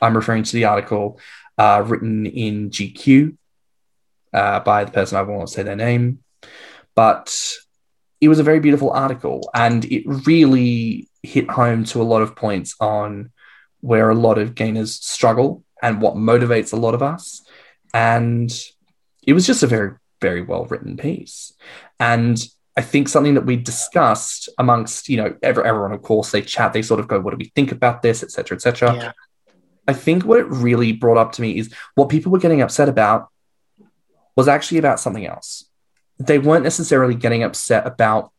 [0.00, 1.18] I'm referring to the article
[1.58, 3.36] uh, written in GQ
[4.32, 6.20] uh, by the person I won't say their name,
[6.94, 7.36] but
[8.20, 12.36] it was a very beautiful article and it really hit home to a lot of
[12.36, 13.32] points on
[13.80, 17.44] where a lot of gainers struggle and what motivates a lot of us.
[17.92, 18.50] And
[19.24, 21.52] it was just a very, very well written piece.
[21.98, 22.38] And
[22.76, 26.82] I think something that we discussed amongst, you know, everyone, of course, they chat, they
[26.82, 28.94] sort of go, what do we think about this, etc., etc.
[28.94, 29.12] Yeah.
[29.86, 32.88] I think what it really brought up to me is what people were getting upset
[32.88, 33.28] about
[34.36, 35.64] was actually about something else.
[36.18, 38.30] They weren't necessarily getting upset about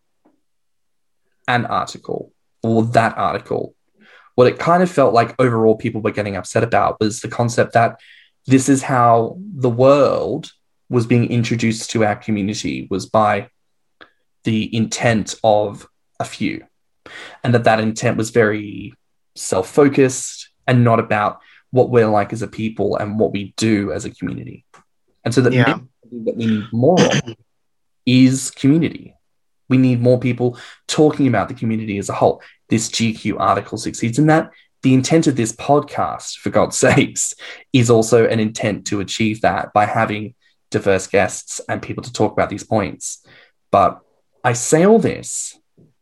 [1.47, 2.31] an article.
[2.61, 3.75] or that article.
[4.35, 7.73] What it kind of felt like overall people were getting upset about was the concept
[7.73, 7.99] that
[8.47, 10.51] this is how the world
[10.89, 13.49] was being introduced to our community was by
[14.43, 15.87] the intent of
[16.19, 16.65] a few
[17.43, 18.93] and that that intent was very
[19.35, 21.39] self-focused and not about
[21.71, 24.63] what we're like as a people and what we do as a community
[25.23, 25.79] and so that, Yeah.
[26.25, 27.35] that we need more of
[28.05, 29.15] is community.
[29.69, 30.57] We need more people
[30.87, 32.41] talking about the community as a whole.
[32.69, 34.51] This gq article succeeds in that.
[34.81, 37.33] The intent of this podcast for god's sakes
[37.71, 40.35] is also an intent to achieve that by having
[40.71, 43.25] diverse guests and people to talk about these points.
[43.71, 43.99] But
[44.43, 45.57] i say all this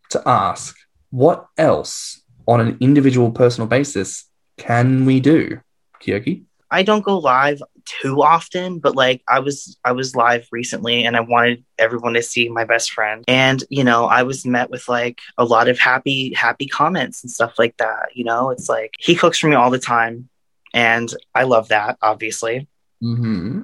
[0.10, 0.76] to ask
[1.12, 4.26] what else on an individual personal basis
[4.58, 5.60] can we do
[6.02, 6.44] kyoki?
[6.72, 11.16] I don't go live too often, but like I was I was live recently and
[11.16, 13.24] I wanted everyone to see my best friend.
[13.28, 17.32] And you know, I was met with like a lot of happy happy comments and
[17.32, 18.50] stuff like that, you know?
[18.50, 20.30] It's like he cooks for me all the time
[20.74, 22.68] and I love that obviously.
[23.04, 23.64] mm-hmm.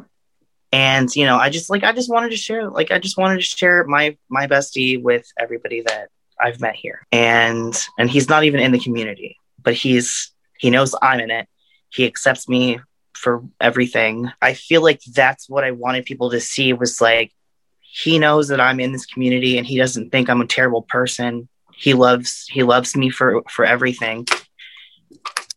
[0.73, 3.37] And you know, I just like I just wanted to share like I just wanted
[3.37, 6.09] to share my my bestie with everybody that
[6.39, 7.05] I've met here.
[7.11, 11.47] And and he's not even in the community, but he's he knows I'm in it.
[11.89, 12.79] He accepts me
[13.17, 14.31] for everything.
[14.41, 17.33] I feel like that's what I wanted people to see was like
[17.81, 21.49] he knows that I'm in this community and he doesn't think I'm a terrible person.
[21.73, 24.27] He loves he loves me for for everything.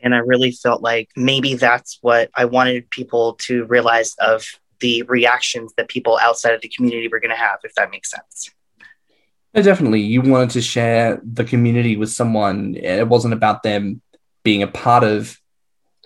[0.00, 4.46] And I really felt like maybe that's what I wanted people to realize of
[4.80, 8.10] the reactions that people outside of the community were going to have if that makes
[8.10, 8.50] sense.
[9.52, 10.00] No, definitely.
[10.00, 12.76] You wanted to share the community with someone.
[12.76, 14.00] It wasn't about them
[14.42, 15.38] being a part of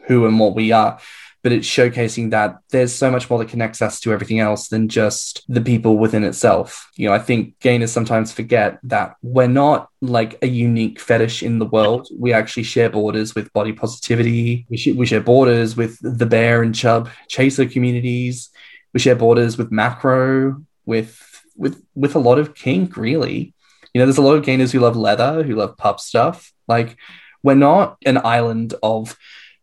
[0.06, 0.98] who and what we are,
[1.44, 4.88] but it's showcasing that there's so much more that connects us to everything else than
[4.88, 6.90] just the people within itself.
[6.96, 11.58] You know, I think gainers sometimes forget that we're not like a unique fetish in
[11.58, 12.08] the world.
[12.18, 14.64] We actually share borders with body positivity.
[14.70, 18.48] We, sh- we share borders with the bear and chub chaser communities.
[18.94, 21.20] We share borders with macro, with
[21.56, 23.52] with with a lot of kink, really.
[23.92, 26.54] You know, there's a lot of gainers who love leather, who love pup stuff.
[26.66, 26.96] Like,
[27.42, 29.14] we're not an island of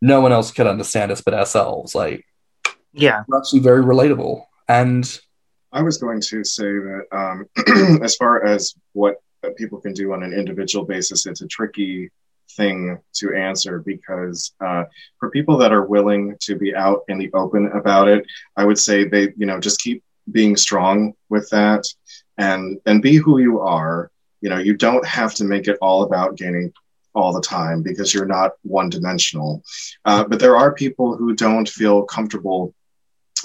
[0.02, 1.94] no one else could understand us but ourselves.
[1.96, 2.26] Like,
[2.94, 3.24] Yeah.
[3.28, 4.44] we're actually very relatable.
[4.68, 5.20] And
[5.72, 9.16] I was going to say that um, as far as what
[9.58, 12.10] people can do on an individual basis, it's a tricky
[12.58, 14.84] thing to answer because uh,
[15.20, 18.26] for people that are willing to be out in the open about it,
[18.58, 21.84] I would say they, you know, just keep being strong with that
[22.38, 24.12] and and be who you are.
[24.42, 26.74] You know, you don't have to make it all about gaining
[27.14, 29.64] all the time because you're not one dimensional.
[30.06, 32.74] Uh, but there are people who don't feel comfortable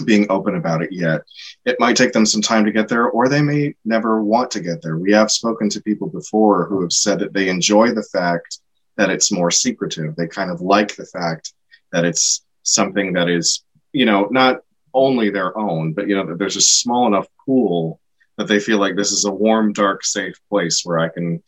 [0.04, 1.22] being open about it yet.
[1.64, 4.60] It might take them some time to get there, or they may never want to
[4.60, 4.98] get there.
[4.98, 8.60] We have spoken to people before who have said that they enjoy the fact
[8.96, 10.14] that it's more secretive.
[10.14, 11.52] They kind of like the fact
[11.92, 14.60] that it's something that is, you know, not
[14.92, 18.00] only their own, but, you know, that there's a small enough pool
[18.36, 21.42] that they feel like this is a warm, dark, safe place where I can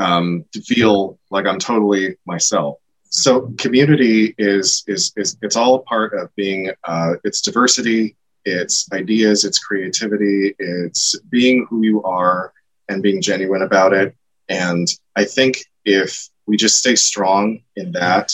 [0.00, 2.78] um, to feel like I'm totally myself.
[3.10, 8.90] So community is is is it's all a part of being uh, it's diversity it's
[8.92, 12.52] ideas it's creativity it's being who you are
[12.88, 14.16] and being genuine about it.
[14.48, 18.32] And i think if we just stay strong in that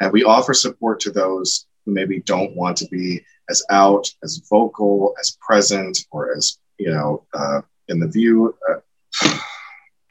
[0.00, 4.42] and we offer support to those who maybe don't want to be as out as
[4.50, 8.80] vocal as present or as you know uh, in the view uh,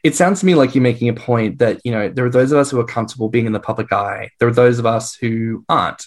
[0.03, 2.51] it sounds to me like you're making a point that, you know, there are those
[2.51, 5.15] of us who are comfortable being in the public eye, there are those of us
[5.15, 6.05] who aren't.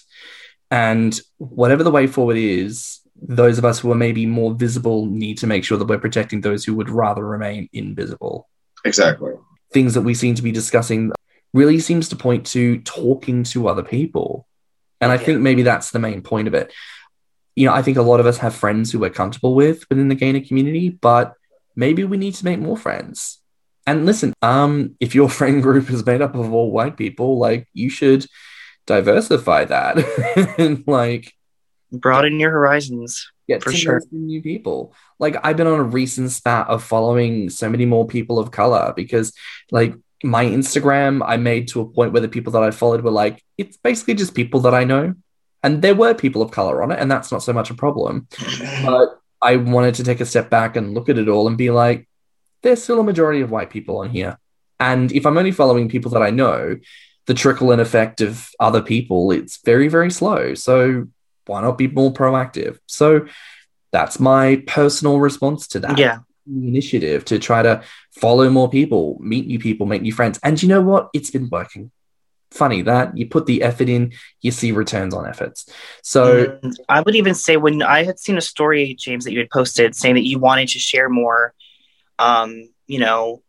[0.69, 5.39] And whatever the way forward is, those of us who are maybe more visible need
[5.39, 8.47] to make sure that we're protecting those who would rather remain invisible.
[8.85, 9.33] exactly
[9.73, 11.11] things that we seem to be discussing
[11.53, 14.47] really seems to point to talking to other people.
[15.01, 15.21] And I Yeah.
[15.25, 16.71] think maybe that's the main point of it.
[17.55, 20.07] You know, I think a lot of us have friends who we're comfortable with within
[20.07, 21.33] the gainer community, but
[21.75, 23.39] maybe we need to make more friends.
[23.87, 27.67] And listen, um, if your friend group is made up of all white people, like
[27.73, 28.25] you should
[28.85, 29.97] diversify that
[30.59, 31.33] and like
[31.91, 33.31] Broaden your horizons.
[33.47, 34.01] get For sure.
[34.11, 34.93] new people.
[35.19, 38.93] Like I've been on a recent spat of following so many more people of color
[38.95, 39.31] because
[39.71, 43.11] like my Instagram I made to a point where the people that I followed were
[43.11, 45.15] like, it's basically just people that I know.
[45.63, 48.27] And there were people of color on it, and that's not so much a problem.
[48.85, 51.71] But I wanted to take a step back and look at it all and be
[51.71, 52.07] like,
[52.63, 54.37] there's still a majority of white people on here.
[54.79, 56.77] And if I'm only following people that I know,
[57.25, 60.53] the trickle in effect of other people, it's very, very slow.
[60.53, 61.07] So
[61.45, 62.77] why not be more proactive?
[62.85, 63.27] So
[63.91, 65.97] that's my personal response to that.
[65.97, 66.19] Yeah.
[66.47, 70.39] initiative to try to follow more people, meet new people, make new friends.
[70.43, 71.09] And you know what?
[71.13, 71.91] It's been working.
[72.51, 75.69] Funny that you put the effort in, you see returns on efforts.
[76.01, 79.39] So And I would even say when I had seen a story, James, that you
[79.39, 81.53] had posted saying that you wanted to share more,
[82.19, 83.41] um, you know,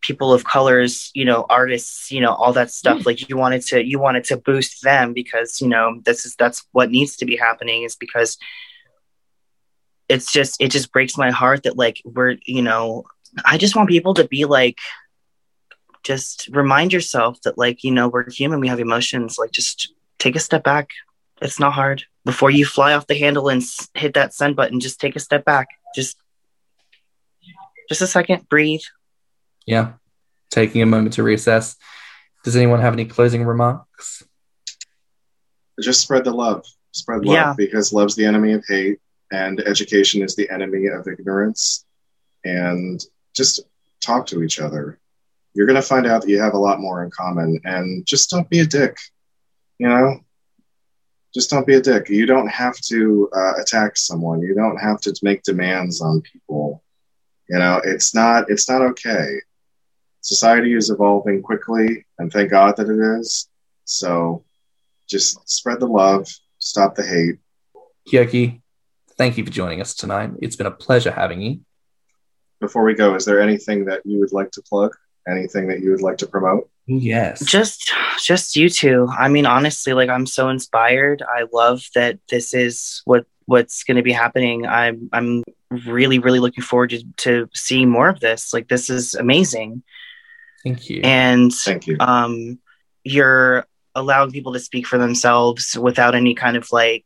[0.00, 3.04] people of colors, you know, artists, you know, all that stuff.
[3.06, 6.64] Like you wanted to, you wanted to boost them because you know this is that's
[6.72, 8.38] what needs to be happening is because
[10.08, 13.04] it's just it just breaks my heart that like we're you know
[13.44, 14.78] I just want people to be like
[16.04, 19.38] just remind yourself that like you know we're human we have emotions.
[19.38, 20.90] Like just take a step back.
[21.42, 22.04] It's not hard.
[22.24, 25.20] Before you fly off the handle and s- hit that send button just take a
[25.20, 25.68] step back.
[25.94, 26.16] Just
[27.88, 28.82] just a second breathe
[29.66, 29.94] yeah,
[30.50, 31.76] taking a moment to reassess.
[32.44, 34.24] Does anyone have any closing remarks?
[35.82, 36.64] Just spread the love.
[36.92, 37.54] Spread love Yeah.
[37.56, 38.98] because love's the enemy of hate
[39.32, 41.84] and education is the enemy of ignorance.
[42.44, 43.60] And just
[44.00, 44.98] talk to each other.
[45.52, 47.60] You're going to find out that you have a lot more in common.
[47.64, 48.96] And just don't be a dick.
[49.78, 50.20] You know?
[51.34, 52.08] Just don't be a dick.
[52.08, 54.40] You don't have to uh, attack someone.
[54.40, 56.84] You don't have to make demands on people.
[57.48, 59.40] You know, it's not it's not okay.
[60.20, 63.48] Society is evolving quickly, and thank God that it is.
[63.84, 64.44] So
[65.08, 66.28] just spread the love,
[66.58, 67.36] stop the hate.
[68.08, 68.60] Kyoki,
[69.16, 70.30] thank you for joining us tonight.
[70.40, 71.60] It's been a pleasure having you.
[72.60, 74.92] Before we go, is there anything that you would like to plug?
[75.28, 76.68] Anything that you would like to promote?
[76.86, 77.44] Yes.
[77.44, 82.54] just just you two i mean honestly like i'm so inspired i love that this
[82.54, 87.48] is what what's going to be happening i'm i'm really really looking forward to, to
[87.54, 89.82] seeing more of this like this is amazing
[90.62, 91.00] Thank you.
[91.02, 91.96] and Thank you.
[92.00, 92.58] um
[93.04, 97.04] you're allowing people to speak for themselves without any kind of like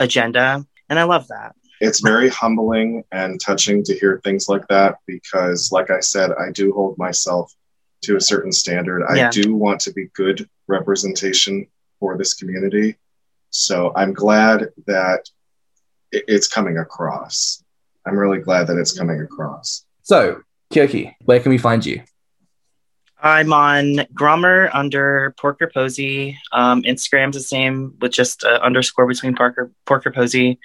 [0.00, 4.98] agenda and i love that It's very humbling and touching to hear things like that
[5.06, 7.52] because, like I said, I do hold myself
[8.04, 9.02] to a certain standard.
[9.04, 11.66] I do want to be good representation
[12.00, 12.96] for this community.
[13.50, 15.30] So I'm glad that it-
[16.28, 17.62] it's coming across.
[18.06, 19.84] I'm really glad that it's coming across.
[20.02, 20.42] so,
[20.72, 22.02] Kyoki, where can we find you?
[23.22, 26.38] I'm on Grommr under Porker Posey.
[26.52, 30.58] Um, Instagram's the same with just uh, underscore between Parker Porker Posey.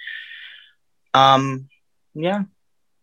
[1.14, 1.68] Um,
[2.14, 2.42] yeah,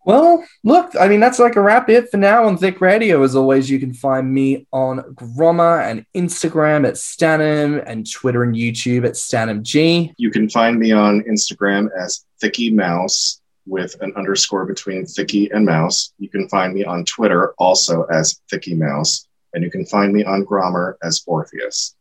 [0.06, 3.24] Well, look, I mean, that's like a wrap it for now on Thick Radio.
[3.24, 8.56] As always, you can find me on Grommr and Instagram at Stanham and Twitter and
[8.56, 10.14] YouTube at StanhamG.
[10.18, 15.66] You can find me on Instagram as Thicky Mouse with an underscore between Thicky and
[15.66, 16.14] Mouse.
[16.20, 19.28] You can find me on Twitter also as Thicky Mouse.
[19.54, 21.96] And you can find me on Grommr as Orpheus.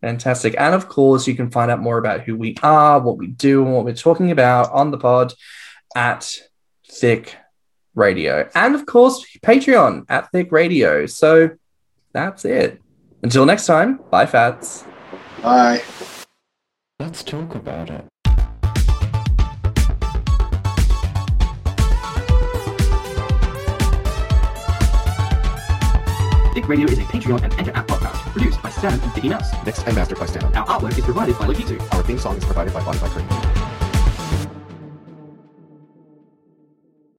[0.00, 0.54] Fantastic.
[0.58, 3.64] And of course, you can find out more about who we are, what we do,
[3.64, 5.32] and what we're talking about on the pod
[5.96, 6.30] at
[6.88, 7.36] Thick
[7.94, 8.48] Radio.
[8.54, 11.06] And of course, Patreon at Thick Radio.
[11.06, 11.50] So
[12.12, 12.80] that's it.
[13.22, 14.84] Until next time, bye, Fats.
[15.42, 15.82] Bye.
[16.98, 18.04] Let's talk about it.
[26.54, 29.50] Thick Radio is a Patreon and Enter app podcast produced by Stan and Thicky Mouse.
[29.66, 30.54] Mixed and mastered by Stan.
[30.54, 31.80] Our artwork is provided by Lokitu.
[31.92, 33.63] Our theme song is provided by Spotify Cream.